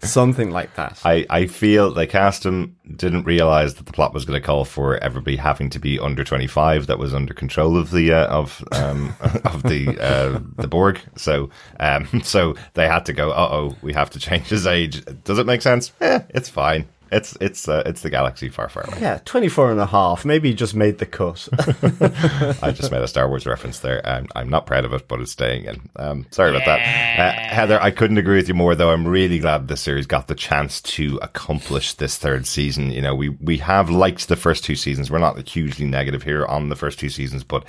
Something 0.03 0.51
like 0.51 0.75
that. 0.75 1.01
I, 1.05 1.27
I 1.29 1.47
feel 1.47 1.93
they 1.93 2.07
cast 2.07 2.45
him, 2.45 2.77
didn't 2.97 3.25
realize 3.25 3.75
that 3.75 3.87
the 3.87 3.93
plot 3.93 4.15
was 4.15 4.25
going 4.25 4.41
to 4.41 4.47
call 4.47 4.65
for 4.65 4.99
everybody 4.99 5.37
having 5.37 5.71
to 5.71 5.81
be 5.81 5.99
under 5.99 6.23
25 6.23 6.87
that 6.87 6.99
was 6.99 7.15
under 7.15 7.35
control 7.35 7.77
of 7.77 7.91
the, 7.91 8.13
uh, 8.13 8.27
of, 8.27 8.63
um, 8.73 9.15
of 9.45 9.63
the, 9.65 9.99
uh, 10.01 10.39
the 10.57 10.69
Borg. 10.69 11.01
So, 11.17 11.51
um, 11.97 12.21
so 12.25 12.55
they 12.75 12.87
had 12.87 13.07
to 13.07 13.13
go, 13.13 13.31
uh 13.31 13.49
oh, 13.51 13.77
we 13.83 13.93
have 13.93 14.11
to 14.11 14.19
change 14.19 14.47
his 14.47 14.67
age. 14.67 15.05
Does 15.25 15.39
it 15.39 15.47
make 15.47 15.63
sense? 15.63 15.93
Eh, 16.01 16.21
it's 16.31 16.49
fine. 16.49 16.87
It's, 17.13 17.37
it's, 17.41 17.69
uh, 17.69 17.85
it's 17.87 18.01
the 18.01 18.11
galaxy 18.11 18.49
far, 18.49 18.69
far 18.69 18.85
away. 18.89 18.99
yeah, 19.01 19.21
24 19.25 19.71
and 19.71 19.79
a 19.79 19.87
half. 19.87 20.25
Maybe 20.25 20.49
he 20.49 20.55
just 20.55 20.75
made 20.75 20.99
the 20.99 21.07
cut. 21.07 21.49
I 22.63 22.73
just 22.73 22.91
made 22.91 23.03
a 23.03 23.07
Star 23.07 23.29
Wars 23.29 23.47
reference 23.47 23.79
there. 23.79 24.05
and 24.05 24.29
I'm 24.35 24.49
not 24.49 24.67
proud 24.67 24.85
of 24.85 24.93
it, 24.93 25.07
but 25.07 25.21
it's 25.21 25.31
staying 25.31 25.67
in. 25.67 25.89
Um, 25.95 26.27
sorry 26.33 26.51
about 26.51 26.65
that. 26.65 26.81
Uh, 26.81 27.55
Heather, 27.55 27.81
I 27.81 27.93
couldn't 27.93 28.19
agree 28.19 28.37
with 28.39 28.49
you 28.49 28.55
more, 28.55 28.75
though. 28.75 28.91
I'm 28.91 29.07
really 29.07 29.39
glad 29.39 29.69
this 29.69 29.83
series 29.83 30.07
got 30.07 30.27
the 30.27 30.35
chance 30.35 30.81
to 30.81 31.19
accomplish 31.23 31.93
this 31.93 32.17
third 32.19 32.47
season. 32.49 32.91
You 32.91 33.03
know, 33.03 33.15
we, 33.15 33.29
we 33.29 33.59
have 33.59 33.91
liked 33.91 34.27
the 34.27 34.35
first 34.35 34.65
two 34.65 34.75
seasons. 34.75 35.09
We're 35.09 35.19
not 35.19 35.49
hugely 35.49 35.87
negative 35.87 36.25
here 36.25 36.45
on 36.47 36.69
the 36.69 36.77
first 36.77 36.99
two 36.99 37.11
seasons, 37.11 37.45
but 37.45 37.65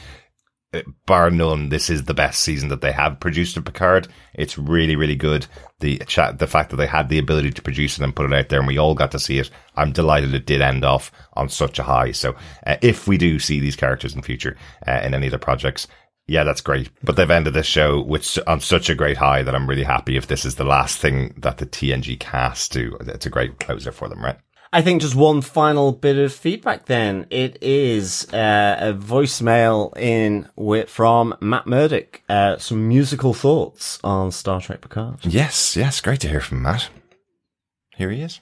bar 1.06 1.30
none, 1.30 1.70
this 1.70 1.90
is 1.90 2.04
the 2.04 2.14
best 2.14 2.42
season 2.42 2.70
that 2.70 2.82
they 2.82 2.92
have 2.92 3.20
produced 3.20 3.58
of 3.58 3.66
Picard. 3.66 4.08
It's 4.34 4.58
really, 4.58 4.96
really 4.96 5.16
good. 5.16 5.48
The 5.80 5.98
chat, 6.08 6.40
the 6.40 6.48
fact 6.48 6.70
that 6.70 6.78
they 6.78 6.88
had 6.88 7.10
the 7.10 7.20
ability 7.20 7.52
to 7.52 7.62
produce 7.62 7.98
it 7.98 8.04
and 8.04 8.16
put 8.16 8.32
it 8.32 8.38
out 8.38 8.50
there, 8.50 8.60
and 8.60 8.68
we 8.68 8.78
all 8.78 8.96
got 8.96 9.12
to 9.12 9.20
see 9.20 9.40
it. 9.40 9.50
I'm 9.76 9.92
delighted 9.92 10.34
it 10.34 10.46
did 10.46 10.62
end 10.62 10.84
off 10.84 11.12
on 11.34 11.50
such 11.50 11.80
a 11.80 11.84
high. 11.84 12.12
So, 12.12 12.36
uh, 12.66 12.78
if 12.82 13.08
we 13.08 13.18
do 13.18 13.40
see 13.40 13.60
these 13.60 13.76
characters 13.76 14.16
in 14.16 14.22
future 14.22 14.58
uh, 14.88 15.02
in 15.04 15.14
any 15.14 15.28
other 15.28 15.38
projects, 15.38 15.88
yeah, 16.28 16.44
that's 16.44 16.62
great. 16.62 16.90
But 17.04 17.16
they've 17.16 17.30
ended 17.30 17.54
this 17.54 17.68
show 17.68 18.02
with 18.02 18.40
on 18.48 18.60
such 18.60 18.90
a 18.90 18.96
great 18.96 19.18
high 19.18 19.44
that 19.44 19.54
I'm 19.54 19.70
really 19.70 19.84
happy 19.84 20.18
if 20.18 20.28
this 20.28 20.46
is 20.46 20.56
the 20.56 20.64
last 20.64 20.98
thing 20.98 21.34
that 21.38 21.58
the 21.58 21.66
TNG 21.66 22.20
cast 22.20 22.72
do. 22.72 22.98
It's 23.02 23.28
a 23.28 23.30
great 23.32 23.60
closer 23.60 23.92
for 23.92 24.10
them, 24.10 24.24
right? 24.24 24.38
I 24.74 24.82
think 24.82 25.02
just 25.02 25.16
one 25.16 25.42
final 25.42 25.92
bit 25.92 26.18
of 26.18 26.34
feedback 26.34 26.86
then. 26.86 27.28
It 27.30 27.58
is 27.62 28.28
uh, 28.34 28.78
a 28.80 28.94
voicemail 28.94 29.96
in 29.98 30.50
with, 30.56 30.90
from 30.90 31.36
Matt 31.40 31.68
Murdock. 31.68 32.22
Uh, 32.28 32.58
some 32.58 32.88
musical 32.88 33.34
thoughts 33.34 34.00
on 34.04 34.32
Star 34.32 34.60
Trek 34.60 34.82
Picard. 34.82 35.20
Yes, 35.26 35.76
yes, 35.76 36.02
great 36.02 36.20
to 36.22 36.30
hear 36.30 36.42
from 36.42 36.62
Matt. 36.62 36.90
Here 37.96 38.12
he 38.12 38.22
is. 38.22 38.42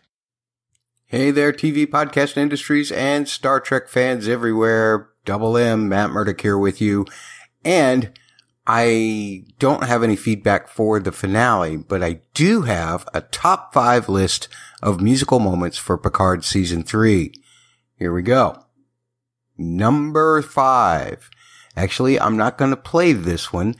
Hey 1.05 1.29
there, 1.29 1.53
TV 1.53 1.85
podcast 1.85 2.37
industries 2.37 2.91
and 2.91 3.29
Star 3.29 3.59
Trek 3.59 3.87
fans 3.87 4.27
everywhere. 4.27 5.09
Double 5.25 5.55
M, 5.57 5.87
Matt 5.87 6.09
Murdock 6.09 6.41
here 6.41 6.57
with 6.57 6.81
you. 6.81 7.05
And 7.63 8.17
I 8.65 9.43
don't 9.59 9.83
have 9.83 10.03
any 10.03 10.15
feedback 10.15 10.69
for 10.69 10.99
the 10.99 11.11
finale, 11.11 11.75
but 11.75 12.01
I 12.01 12.21
do 12.33 12.61
have 12.61 13.07
a 13.13 13.21
top 13.21 13.73
five 13.73 14.07
list 14.07 14.47
of 14.81 15.01
musical 15.01 15.39
moments 15.39 15.77
for 15.77 15.97
Picard 15.97 16.45
season 16.45 16.83
three. 16.83 17.33
Here 17.97 18.13
we 18.13 18.21
go. 18.21 18.63
Number 19.57 20.41
five. 20.41 21.29
Actually, 21.75 22.19
I'm 22.19 22.37
not 22.37 22.57
going 22.57 22.71
to 22.71 22.77
play 22.77 23.13
this 23.13 23.51
one, 23.51 23.75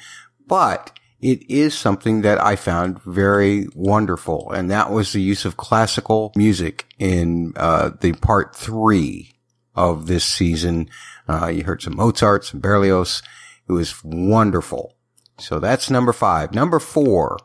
but 0.48 0.92
it 1.22 1.50
is 1.50 1.78
something 1.78 2.22
that 2.22 2.44
I 2.44 2.58
found 2.58 3.02
very 3.04 3.68
wonderful, 3.74 4.52
and 4.52 4.70
that 4.70 4.92
was 4.92 5.14
the 5.14 5.22
use 5.22 5.46
of 5.46 5.56
classical 5.56 6.34
music 6.36 6.86
in 7.00 7.54
uh, 7.56 7.92
the 8.02 8.14
part 8.14 8.56
three 8.56 9.32
of 9.76 10.08
this 10.08 10.26
season. 10.26 10.90
Uh, 11.28 11.48
you 11.48 11.64
heard 11.64 11.82
some 11.82 11.96
Mozart, 11.96 12.44
some 12.44 12.60
Berlioz. 12.60 13.22
It 13.68 13.74
was 13.74 14.04
wonderful. 14.04 14.96
So 15.40 15.60
that's 15.60 15.90
number 15.90 16.14
five. 16.14 16.54
Number 16.54 16.80
four 16.80 17.38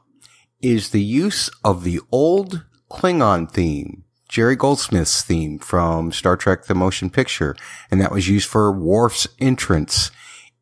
is 0.60 0.90
the 0.90 1.02
use 1.02 1.48
of 1.64 1.84
the 1.84 2.00
old 2.10 2.64
Klingon 2.90 3.50
theme, 3.50 4.04
Jerry 4.28 4.56
Goldsmith's 4.56 5.22
theme 5.22 5.58
from 5.58 6.12
Star 6.12 6.36
Trek 6.36 6.64
The 6.64 6.74
Motion 6.74 7.10
Picture, 7.10 7.54
and 7.90 8.00
that 8.00 8.12
was 8.12 8.28
used 8.28 8.48
for 8.48 8.72
Worf's 8.72 9.26
entrance 9.38 10.10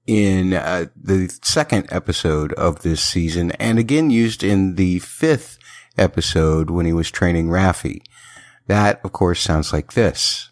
in 0.07 0.55
uh, 0.55 0.87
the 0.95 1.29
second 1.43 1.89
episode 1.91 2.53
of 2.55 2.83
this 2.83 3.03
season, 3.03 3.51
and 3.53 3.79
again 3.79 4.11
used 4.11 4.45
in 4.45 4.77
the 4.77 5.01
fifth 5.01 5.59
episode 5.99 6.71
when 6.71 6.87
he 6.87 6.93
was 6.93 7.11
training 7.11 7.49
Raffi. 7.49 8.03
That, 8.67 9.01
of 9.05 9.13
course, 9.13 9.41
sounds 9.41 9.73
like 9.73 9.95
this. 9.95 10.51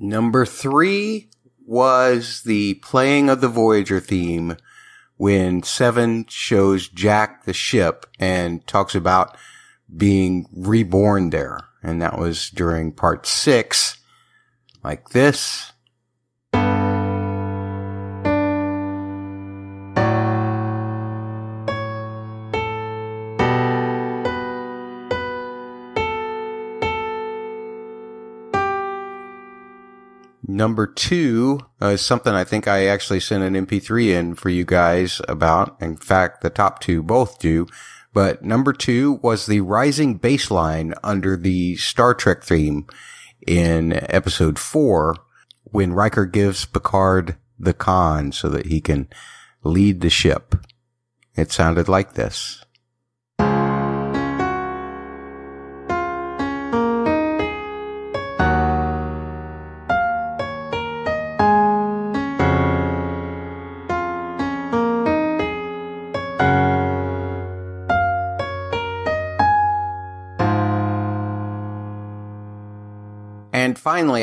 Number 0.00 0.46
three 0.46 1.28
was 1.66 2.42
the 2.42 2.74
playing 2.74 3.28
of 3.28 3.40
the 3.40 3.48
Voyager 3.48 3.98
theme 4.00 4.56
when 5.16 5.62
Seven 5.64 6.24
shows 6.28 6.88
Jack 6.88 7.44
the 7.44 7.52
ship 7.52 8.06
and 8.18 8.64
talks 8.66 8.94
about 8.94 9.36
being 9.94 10.46
reborn 10.54 11.30
there. 11.30 11.60
And 11.82 12.00
that 12.00 12.18
was 12.18 12.50
during 12.50 12.92
part 12.92 13.26
six, 13.26 13.98
like 14.84 15.10
this. 15.10 15.72
Number 30.50 30.86
two 30.86 31.60
uh, 31.82 31.88
is 31.88 32.00
something 32.00 32.32
I 32.32 32.42
think 32.42 32.66
I 32.66 32.86
actually 32.86 33.20
sent 33.20 33.44
an 33.44 33.66
MP3 33.66 34.08
in 34.08 34.34
for 34.34 34.48
you 34.48 34.64
guys 34.64 35.20
about. 35.28 35.76
In 35.78 35.98
fact, 35.98 36.40
the 36.40 36.48
top 36.48 36.80
two 36.80 37.02
both 37.02 37.38
do. 37.38 37.66
But 38.14 38.42
number 38.42 38.72
two 38.72 39.20
was 39.22 39.44
the 39.44 39.60
rising 39.60 40.16
bass 40.16 40.50
line 40.50 40.94
under 41.04 41.36
the 41.36 41.76
Star 41.76 42.14
Trek 42.14 42.42
theme 42.42 42.86
in 43.46 43.92
episode 43.92 44.58
four 44.58 45.16
when 45.64 45.92
Riker 45.92 46.24
gives 46.24 46.64
Picard 46.64 47.36
the 47.58 47.74
con 47.74 48.32
so 48.32 48.48
that 48.48 48.66
he 48.66 48.80
can 48.80 49.06
lead 49.62 50.00
the 50.00 50.08
ship. 50.08 50.54
It 51.36 51.52
sounded 51.52 51.90
like 51.90 52.14
this. 52.14 52.64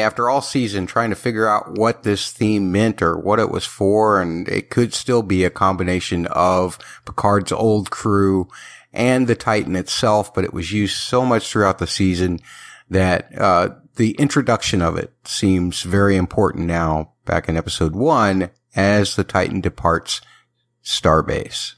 After 0.05 0.29
all 0.29 0.41
season 0.41 0.85
trying 0.85 1.09
to 1.09 1.15
figure 1.15 1.47
out 1.47 1.77
what 1.77 2.03
this 2.03 2.31
theme 2.31 2.71
meant 2.71 3.01
or 3.01 3.17
what 3.17 3.39
it 3.39 3.49
was 3.49 3.65
for, 3.65 4.21
and 4.21 4.47
it 4.47 4.69
could 4.69 4.93
still 4.93 5.23
be 5.23 5.43
a 5.43 5.49
combination 5.49 6.27
of 6.27 6.77
Picard's 7.05 7.51
old 7.51 7.89
crew 7.89 8.47
and 8.93 9.27
the 9.27 9.35
Titan 9.35 9.75
itself, 9.75 10.33
but 10.33 10.43
it 10.43 10.53
was 10.53 10.71
used 10.71 10.95
so 10.95 11.25
much 11.25 11.49
throughout 11.49 11.79
the 11.79 11.87
season 11.87 12.39
that 12.89 13.35
uh, 13.37 13.69
the 13.95 14.11
introduction 14.11 14.81
of 14.81 14.95
it 14.95 15.11
seems 15.25 15.81
very 15.81 16.15
important 16.15 16.67
now 16.67 17.11
back 17.25 17.49
in 17.49 17.57
episode 17.57 17.95
one 17.95 18.51
as 18.75 19.15
the 19.15 19.23
Titan 19.23 19.59
departs 19.59 20.21
Starbase. 20.83 21.73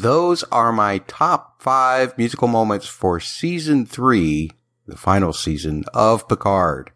Those 0.00 0.42
are 0.44 0.72
my 0.72 0.98
top 1.06 1.60
five 1.60 2.16
musical 2.16 2.48
moments 2.48 2.86
for 2.86 3.20
season 3.20 3.84
three, 3.84 4.50
the 4.86 4.96
final 4.96 5.32
season 5.32 5.84
of 5.92 6.26
Picard. 6.26 6.90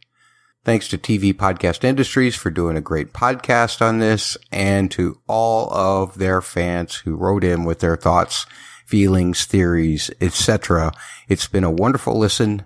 Thanks 0.65 0.89
to 0.89 0.97
TV 0.97 1.35
Podcast 1.35 1.85
Industries 1.85 2.35
for 2.35 2.51
doing 2.51 2.79
a 2.79 2.81
great 2.81 3.13
podcast 3.13 3.83
on 3.83 3.99
this 3.99 4.39
and 4.51 4.91
to 4.93 5.21
all 5.29 5.71
of 5.75 6.17
their 6.17 6.41
fans 6.41 6.97
who 6.97 7.15
wrote 7.15 7.45
in 7.45 7.65
with 7.65 7.81
their 7.81 7.97
thoughts, 7.97 8.47
feelings, 8.87 9.45
theories, 9.45 10.11
etc. 10.23 10.91
It's 11.29 11.47
been 11.47 11.65
a 11.65 11.71
wonderful 11.71 12.19
listen 12.19 12.65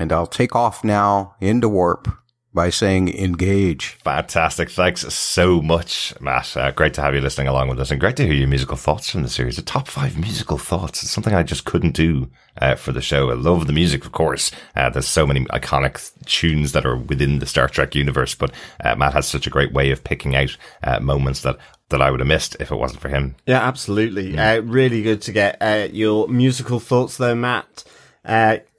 and 0.00 0.12
I'll 0.12 0.26
take 0.26 0.56
off 0.56 0.82
now 0.82 1.36
into 1.40 1.68
warp 1.68 2.08
by 2.56 2.70
saying 2.70 3.14
engage. 3.14 3.90
Fantastic. 4.02 4.70
Thanks 4.70 5.02
so 5.12 5.60
much, 5.60 6.14
Matt. 6.20 6.56
Uh, 6.56 6.70
great 6.70 6.94
to 6.94 7.02
have 7.02 7.14
you 7.14 7.20
listening 7.20 7.48
along 7.48 7.68
with 7.68 7.78
us 7.78 7.90
and 7.90 8.00
great 8.00 8.16
to 8.16 8.24
hear 8.24 8.32
your 8.32 8.48
musical 8.48 8.78
thoughts 8.78 9.10
from 9.10 9.22
the 9.22 9.28
series. 9.28 9.56
The 9.56 9.62
top 9.62 9.86
five 9.86 10.18
musical 10.18 10.56
thoughts. 10.56 11.02
It's 11.02 11.12
something 11.12 11.34
I 11.34 11.42
just 11.42 11.66
couldn't 11.66 11.92
do 11.92 12.30
uh, 12.60 12.74
for 12.74 12.92
the 12.92 13.02
show. 13.02 13.30
I 13.30 13.34
love 13.34 13.66
the 13.66 13.74
music, 13.74 14.06
of 14.06 14.12
course. 14.12 14.50
Uh, 14.74 14.88
there's 14.88 15.06
so 15.06 15.26
many 15.26 15.44
iconic 15.44 16.10
tunes 16.24 16.72
that 16.72 16.86
are 16.86 16.96
within 16.96 17.40
the 17.40 17.46
Star 17.46 17.68
Trek 17.68 17.94
universe, 17.94 18.34
but 18.34 18.52
uh, 18.82 18.96
Matt 18.96 19.12
has 19.12 19.28
such 19.28 19.46
a 19.46 19.50
great 19.50 19.72
way 19.72 19.90
of 19.90 20.02
picking 20.02 20.34
out 20.34 20.56
uh, 20.82 20.98
moments 20.98 21.42
that 21.42 21.58
that 21.90 22.02
I 22.02 22.10
would 22.10 22.18
have 22.18 22.26
missed 22.26 22.56
if 22.58 22.72
it 22.72 22.76
wasn't 22.76 23.00
for 23.00 23.08
him. 23.10 23.36
Yeah, 23.46 23.60
absolutely. 23.60 24.36
Uh, 24.36 24.60
really 24.62 25.02
good 25.02 25.22
to 25.22 25.30
get 25.30 25.58
uh, 25.60 25.86
your 25.92 26.26
musical 26.26 26.80
thoughts 26.80 27.18
though, 27.18 27.36
Matt. 27.36 27.84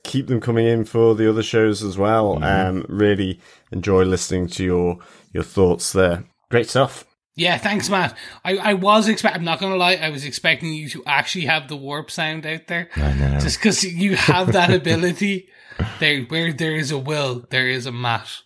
Keep 0.08 0.28
them 0.28 0.41
coming 0.41 0.65
in 0.65 0.86
for 0.86 1.13
the 1.13 1.30
other 1.30 1.43
shows 1.43 1.84
as 1.84 1.98
well. 1.98 2.43
Um, 2.43 2.86
really 2.88 3.39
enjoy 3.72 4.04
listening 4.04 4.48
to 4.48 4.63
your 4.63 4.98
your 5.34 5.43
thoughts 5.43 5.91
there. 5.93 6.24
Great 6.50 6.70
stuff. 6.70 7.06
Yeah, 7.36 7.60
thanks, 7.60 7.88
Matt. 7.88 8.17
I, 8.43 8.58
I 8.58 8.74
was 8.74 9.08
expect. 9.08 9.36
I'm 9.36 9.43
not 9.43 9.60
gonna 9.60 9.76
lie. 9.76 9.96
I 9.96 10.10
was 10.10 10.26
expecting 10.26 10.74
you 10.74 10.89
to 10.89 11.04
actually 11.06 11.46
have 11.46 11.67
the 11.67 11.76
warp 11.76 12.10
sound 12.10 12.48
out 12.48 12.65
there, 12.67 12.89
just 12.96 13.60
because 13.60 13.84
you 13.84 14.15
have 14.15 14.54
that 14.54 14.74
ability. 14.74 15.50
There, 16.00 16.24
where 16.24 16.52
there 16.52 16.76
is 16.76 16.89
a 16.89 16.98
will, 16.98 17.46
there 17.52 17.67
is 17.67 17.86
a 17.86 17.91
Matt. 17.91 18.41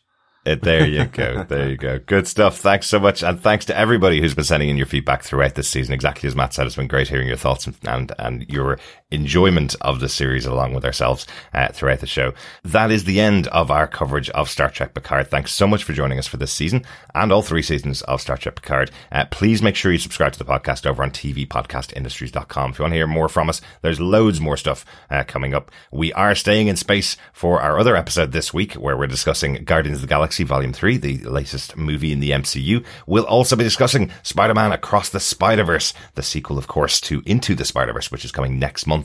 Uh, 0.45 0.55
there 0.61 0.87
you 0.87 1.05
go. 1.05 1.43
There 1.43 1.69
you 1.69 1.77
go. 1.77 1.99
Good 1.99 2.27
stuff. 2.27 2.57
Thanks 2.57 2.87
so 2.87 2.99
much. 2.99 3.23
And 3.23 3.39
thanks 3.39 3.63
to 3.65 3.77
everybody 3.77 4.19
who's 4.19 4.33
been 4.33 4.43
sending 4.43 4.69
in 4.69 4.77
your 4.77 4.87
feedback 4.87 5.23
throughout 5.23 5.55
this 5.55 5.69
season. 5.69 5.93
Exactly 5.93 6.27
as 6.27 6.35
Matt 6.35 6.53
said, 6.53 6.65
it's 6.65 6.75
been 6.75 6.87
great 6.87 7.09
hearing 7.09 7.27
your 7.27 7.37
thoughts 7.37 7.67
and, 7.67 7.77
and, 7.83 8.11
and 8.17 8.49
your 8.49 8.79
enjoyment 9.11 9.75
of 9.81 9.99
the 9.99 10.09
series 10.09 10.45
along 10.45 10.73
with 10.73 10.85
ourselves 10.85 11.27
uh, 11.53 11.67
throughout 11.69 11.99
the 11.99 12.07
show. 12.07 12.33
That 12.63 12.91
is 12.91 13.03
the 13.03 13.19
end 13.19 13.47
of 13.47 13.69
our 13.69 13.87
coverage 13.87 14.29
of 14.31 14.49
Star 14.49 14.69
Trek 14.69 14.93
Picard. 14.93 15.29
Thanks 15.29 15.51
so 15.51 15.67
much 15.67 15.83
for 15.83 15.93
joining 15.93 16.19
us 16.19 16.27
for 16.27 16.37
this 16.37 16.51
season 16.51 16.85
and 17.13 17.31
all 17.31 17.41
three 17.41 17.61
seasons 17.61 18.01
of 18.03 18.21
Star 18.21 18.37
Trek 18.37 18.55
Picard. 18.55 18.91
Uh, 19.11 19.25
please 19.25 19.61
make 19.61 19.75
sure 19.75 19.91
you 19.91 19.97
subscribe 19.97 20.33
to 20.33 20.39
the 20.39 20.45
podcast 20.45 20.85
over 20.85 21.03
on 21.03 21.11
tvpodcastindustries.com. 21.11 22.71
If 22.71 22.79
you 22.79 22.83
want 22.83 22.93
to 22.93 22.97
hear 22.97 23.07
more 23.07 23.29
from 23.29 23.49
us, 23.49 23.61
there's 23.81 23.99
loads 23.99 24.39
more 24.39 24.57
stuff 24.57 24.85
uh, 25.09 25.23
coming 25.27 25.53
up. 25.53 25.71
We 25.91 26.13
are 26.13 26.35
staying 26.35 26.67
in 26.67 26.75
space 26.75 27.17
for 27.33 27.61
our 27.61 27.79
other 27.79 27.95
episode 27.95 28.31
this 28.31 28.53
week 28.53 28.73
where 28.73 28.97
we're 28.97 29.07
discussing 29.07 29.63
Guardians 29.63 29.97
of 29.97 30.01
the 30.01 30.07
Galaxy 30.07 30.43
Volume 30.43 30.73
3, 30.73 30.97
the 30.97 31.17
latest 31.19 31.75
movie 31.75 32.11
in 32.11 32.19
the 32.19 32.31
MCU. 32.31 32.85
We'll 33.05 33.25
also 33.25 33.55
be 33.55 33.63
discussing 33.63 34.11
Spider-Man 34.23 34.71
Across 34.71 35.09
the 35.09 35.19
Spider-Verse, 35.19 35.93
the 36.15 36.23
sequel, 36.23 36.57
of 36.57 36.67
course, 36.67 37.01
to 37.01 37.21
Into 37.25 37.55
the 37.55 37.65
Spider-Verse, 37.65 38.11
which 38.11 38.25
is 38.25 38.31
coming 38.31 38.59
next 38.59 38.85
month. 38.87 39.00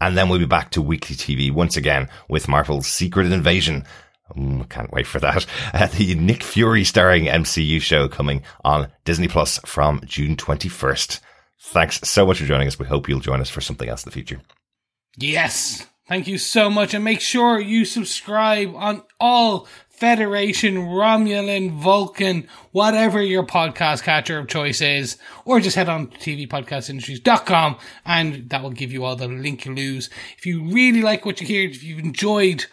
And 0.00 0.16
then 0.16 0.28
we'll 0.28 0.38
be 0.38 0.46
back 0.46 0.70
to 0.70 0.82
weekly 0.82 1.16
TV 1.16 1.52
once 1.52 1.76
again 1.76 2.08
with 2.28 2.48
Marvel's 2.48 2.86
Secret 2.86 3.30
Invasion. 3.32 3.84
Mm, 4.36 4.68
can't 4.68 4.92
wait 4.92 5.06
for 5.06 5.20
that. 5.20 5.46
Uh, 5.74 5.86
the 5.86 6.14
Nick 6.14 6.42
Fury 6.42 6.82
starring 6.82 7.26
MCU 7.26 7.80
show 7.80 8.08
coming 8.08 8.42
on 8.64 8.88
Disney 9.04 9.28
Plus 9.28 9.58
from 9.64 10.00
June 10.04 10.34
21st. 10.34 11.20
Thanks 11.60 12.00
so 12.08 12.26
much 12.26 12.38
for 12.38 12.46
joining 12.46 12.66
us. 12.66 12.78
We 12.78 12.86
hope 12.86 13.08
you'll 13.08 13.20
join 13.20 13.40
us 13.40 13.50
for 13.50 13.60
something 13.60 13.88
else 13.88 14.04
in 14.04 14.08
the 14.08 14.14
future. 14.14 14.40
Yes. 15.16 15.86
Thank 16.08 16.26
you 16.26 16.38
so 16.38 16.70
much. 16.70 16.94
And 16.94 17.04
make 17.04 17.20
sure 17.20 17.60
you 17.60 17.84
subscribe 17.84 18.74
on 18.74 19.02
all 19.20 19.68
Federation, 19.98 20.76
Romulan, 20.76 21.72
Vulcan, 21.72 22.46
whatever 22.70 23.20
your 23.20 23.42
podcast 23.42 24.04
catcher 24.04 24.38
of 24.38 24.46
choice 24.46 24.80
is, 24.80 25.18
or 25.44 25.58
just 25.58 25.74
head 25.74 25.88
on 25.88 26.06
to 26.06 26.36
tvpodcastindustries.com 26.36 27.76
and 28.06 28.48
that 28.48 28.62
will 28.62 28.70
give 28.70 28.92
you 28.92 29.04
all 29.04 29.16
the 29.16 29.26
link 29.26 29.64
you 29.64 29.74
lose. 29.74 30.08
If 30.36 30.46
you 30.46 30.62
really 30.62 31.02
like 31.02 31.26
what 31.26 31.40
you 31.40 31.48
hear, 31.48 31.68
if 31.68 31.82
you've 31.82 31.98
enjoyed 31.98 32.66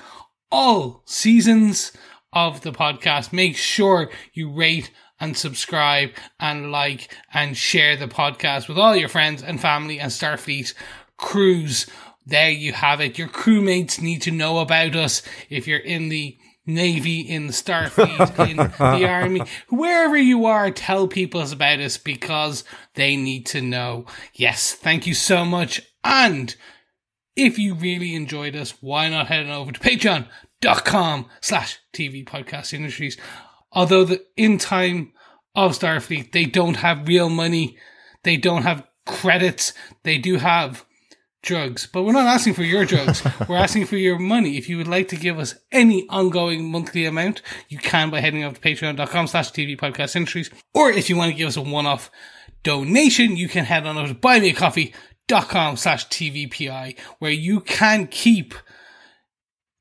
all 0.51 1.01
seasons 1.07 1.93
of 2.31 2.61
the 2.61 2.71
podcast, 2.71 3.33
make 3.33 3.57
sure 3.57 4.11
you 4.33 4.51
rate 4.53 4.91
and 5.19 5.35
subscribe 5.35 6.11
and 6.39 6.71
like 6.71 7.11
and 7.33 7.57
share 7.57 7.97
the 7.97 8.07
podcast 8.07 8.67
with 8.67 8.77
all 8.77 8.95
your 8.95 9.09
friends 9.09 9.41
and 9.41 9.59
family 9.59 9.99
and 9.99 10.11
Starfleet 10.11 10.75
crews. 11.17 11.88
There 12.23 12.51
you 12.51 12.73
have 12.73 13.01
it. 13.01 13.17
Your 13.17 13.29
crewmates 13.29 13.99
need 13.99 14.21
to 14.21 14.31
know 14.31 14.59
about 14.59 14.95
us 14.95 15.23
if 15.49 15.67
you're 15.67 15.79
in 15.79 16.09
the 16.09 16.38
Navy, 16.65 17.19
in 17.19 17.47
the 17.47 17.54
Starfleet, 17.54 18.49
in 18.49 18.58
the 18.58 19.08
Army, 19.08 19.41
wherever 19.69 20.17
you 20.17 20.45
are, 20.45 20.71
tell 20.71 21.08
people 21.08 21.41
about 21.41 21.80
us 21.80 21.97
because 21.97 22.63
they 22.95 23.15
need 23.15 23.45
to 23.47 23.62
know. 23.62 24.06
Yes, 24.34 24.73
thank 24.73 25.06
you 25.06 25.13
so 25.13 25.45
much. 25.45 25.82
And 26.04 26.56
if 27.36 27.60
you 27.60 27.75
really 27.75 28.15
enjoyed 28.15 28.56
us, 28.56 28.75
why 28.82 29.10
not 29.10 29.28
head 29.28 29.45
on 29.45 29.51
over 29.51 29.71
to 29.71 29.80
patreon.com 29.80 31.28
slash 31.41 31.80
TV 31.93 32.25
podcast 32.25 32.73
industries. 32.73 33.17
Although 33.71 34.06
the 34.06 34.25
in 34.38 34.58
time 34.58 35.12
of 35.54 35.78
Starfleet, 35.78 36.32
they 36.32 36.45
don't 36.45 36.78
have 36.78 37.08
real 37.08 37.30
money. 37.30 37.78
They 38.23 38.38
don't 38.38 38.63
have 38.63 38.88
credits. 39.06 39.73
They 40.04 40.17
do 40.17 40.38
have 40.38 40.85
drugs, 41.45 41.88
but 41.88 42.03
we're 42.03 42.12
not 42.12 42.25
asking 42.25 42.55
for 42.55 42.63
your 42.63 42.84
drugs. 42.84 43.23
we're 43.47 43.55
asking 43.55 43.86
for 43.86 43.95
your 43.95 44.19
money. 44.19 44.58
If 44.58 44.67
you 44.67 44.77
would 44.77 44.88
like 44.88 45.08
to 45.10 45.15
give 45.15 45.39
us 45.39 45.55
any 45.71 46.05
ongoing 46.10 46.69
monthly 46.69 47.05
amount, 47.05 47.41
you 47.69 47.77
can 47.77 48.10
by 48.10 48.19
heading 48.19 48.43
over 48.43 48.55
to 48.55 48.62
patreon.com 48.62 49.27
slash 49.27 49.51
TV 49.51 49.77
podcast 49.77 50.15
industries. 50.15 50.49
Or 50.73 50.89
if 50.89 51.10
you 51.10 51.15
want 51.15 51.31
to 51.31 51.38
give 51.38 51.47
us 51.47 51.55
a 51.55 51.62
one-off 51.62 52.12
donation, 52.63 53.38
you 53.38 53.47
can 53.47 53.63
head 53.63 53.86
on 53.86 53.97
over 53.97 54.10
to 54.10 54.15
buymeacoffee.com 54.15 55.77
slash 55.77 56.08
TVPI, 56.08 56.99
where 57.19 57.31
you 57.31 57.62
can 57.62 58.08
keep 58.08 58.53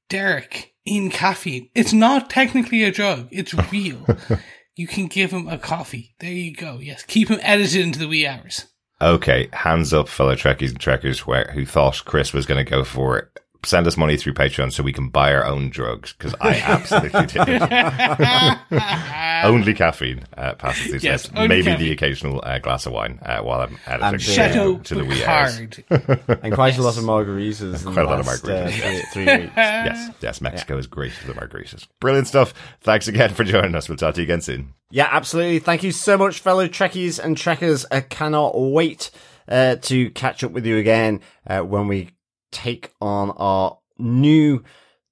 Derek 0.09 0.74
in 0.85 1.11
caffeine. 1.11 1.70
It's 1.74 1.92
not 1.92 2.31
technically 2.31 2.85
a 2.85 2.92
drug. 2.92 3.29
It's 3.33 3.55
real. 3.72 4.07
you 4.77 4.87
can 4.87 5.07
give 5.07 5.33
him 5.33 5.48
a 5.48 5.59
coffee. 5.59 6.14
There 6.20 6.31
you 6.31 6.55
go. 6.55 6.79
Yes. 6.79 7.03
Keep 7.03 7.29
him 7.29 7.40
edited 7.42 7.81
into 7.81 7.98
the 7.98 8.09
wee 8.09 8.27
hours. 8.27 8.66
Okay, 9.05 9.51
hands 9.53 9.93
up, 9.93 10.09
fellow 10.09 10.35
Trekkies 10.35 10.71
and 10.71 10.81
Trekkers, 10.81 11.21
who 11.51 11.67
thought 11.67 12.07
Chris 12.07 12.33
was 12.33 12.47
going 12.47 12.64
to 12.64 12.71
go 12.71 12.85
for 12.85 13.19
it. 13.19 13.43
Send 13.64 13.87
us 13.87 13.96
money 13.96 14.16
through 14.16 14.35
Patreon 14.35 14.72
so 14.72 14.83
we 14.83 14.92
can 14.92 15.09
buy 15.09 15.33
our 15.35 15.44
own 15.44 15.70
drugs 15.70 16.12
because 16.12 16.35
I 16.40 16.57
absolutely 16.57 17.27
did. 17.27 17.62
only 19.44 19.74
caffeine 19.74 20.24
uh, 20.37 20.55
passes 20.55 20.92
these 20.92 21.05
Yes, 21.05 21.22
steps. 21.24 21.37
only 21.37 21.48
Maybe 21.48 21.64
caffeine. 21.64 21.87
the 21.87 21.92
occasional 21.92 22.40
uh, 22.44 22.59
glass 22.59 22.87
of 22.87 22.92
wine 22.92 23.18
uh, 23.24 23.40
while 23.40 23.61
I'm 23.62 23.79
editing 23.87 24.38
And 24.40 24.53
to- 24.55 24.81
to 24.85 24.94
the 24.94 25.05
wee 25.05 25.24
hours. 25.24 25.59
And 26.42 26.55
quite 26.55 26.77
a 26.79 26.83
lot 26.83 26.96
of 26.96 27.05
margaritas. 27.05 27.87
in 27.87 27.92
Quite 27.92 27.92
a 27.92 27.94
the 27.94 28.05
lot 28.05 28.20
of 28.20 28.27
margaritas, 28.27 28.66
uh, 28.66 28.68
yes. 28.68 29.12
three, 29.12 29.24
three 29.27 29.37
weeks. 29.42 29.53
Yes, 29.57 30.14
yes, 30.20 30.40
Mexico 30.40 30.77
is 30.79 30.87
great 30.87 31.12
for 31.12 31.27
the 31.27 31.35
margaritas. 31.35 31.87
Brilliant 32.00 32.27
stuff. 32.29 32.53
Thanks 32.83 33.09
again 33.09 33.33
for 33.35 33.44
joining 33.44 33.74
us. 33.74 33.88
We'll 33.88 33.96
talk 33.96 34.14
to 34.14 34.20
you 34.20 34.24
again 34.24 34.40
soon. 34.40 34.74
Yeah, 34.90 35.09
absolutely. 35.11 35.59
Thank 35.59 35.83
you 35.83 35.92
so 35.92 36.16
much, 36.18 36.40
fellow 36.40 36.68
Trekkies 36.68 37.18
and 37.22 37.37
Trekkers. 37.37 37.85
I 37.90 38.00
cannot 38.00 38.53
wait 38.59 39.11
uh, 39.48 39.77
to 39.77 40.11
catch 40.11 40.44
up 40.44 40.53
with 40.53 40.64
you 40.66 40.77
again 40.79 41.20
uh, 41.46 41.61
when 41.61 41.88
we 41.88 42.11
take 42.55 42.93
on 43.01 43.33
our 43.33 43.79
new 43.99 44.62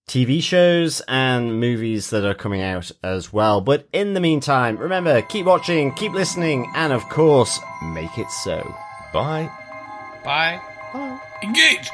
TV 0.08 0.42
shows 0.42 1.00
and 1.08 1.60
movies 1.60 2.10
that 2.10 2.24
are 2.24 2.34
coming 2.34 2.62
out 2.62 2.90
as 3.02 3.32
well. 3.32 3.60
But 3.60 3.88
in 3.92 4.14
the 4.14 4.20
meantime, 4.20 4.76
remember, 4.76 5.22
keep 5.22 5.46
watching, 5.46 5.92
keep 5.92 6.12
listening, 6.12 6.70
and 6.74 6.92
of 6.92 7.08
course, 7.08 7.58
make 7.82 8.16
it 8.18 8.30
so. 8.30 8.74
Bye. 9.12 9.50
Bye. 10.24 10.60
Bye. 10.92 11.20
Engage! 11.42 11.90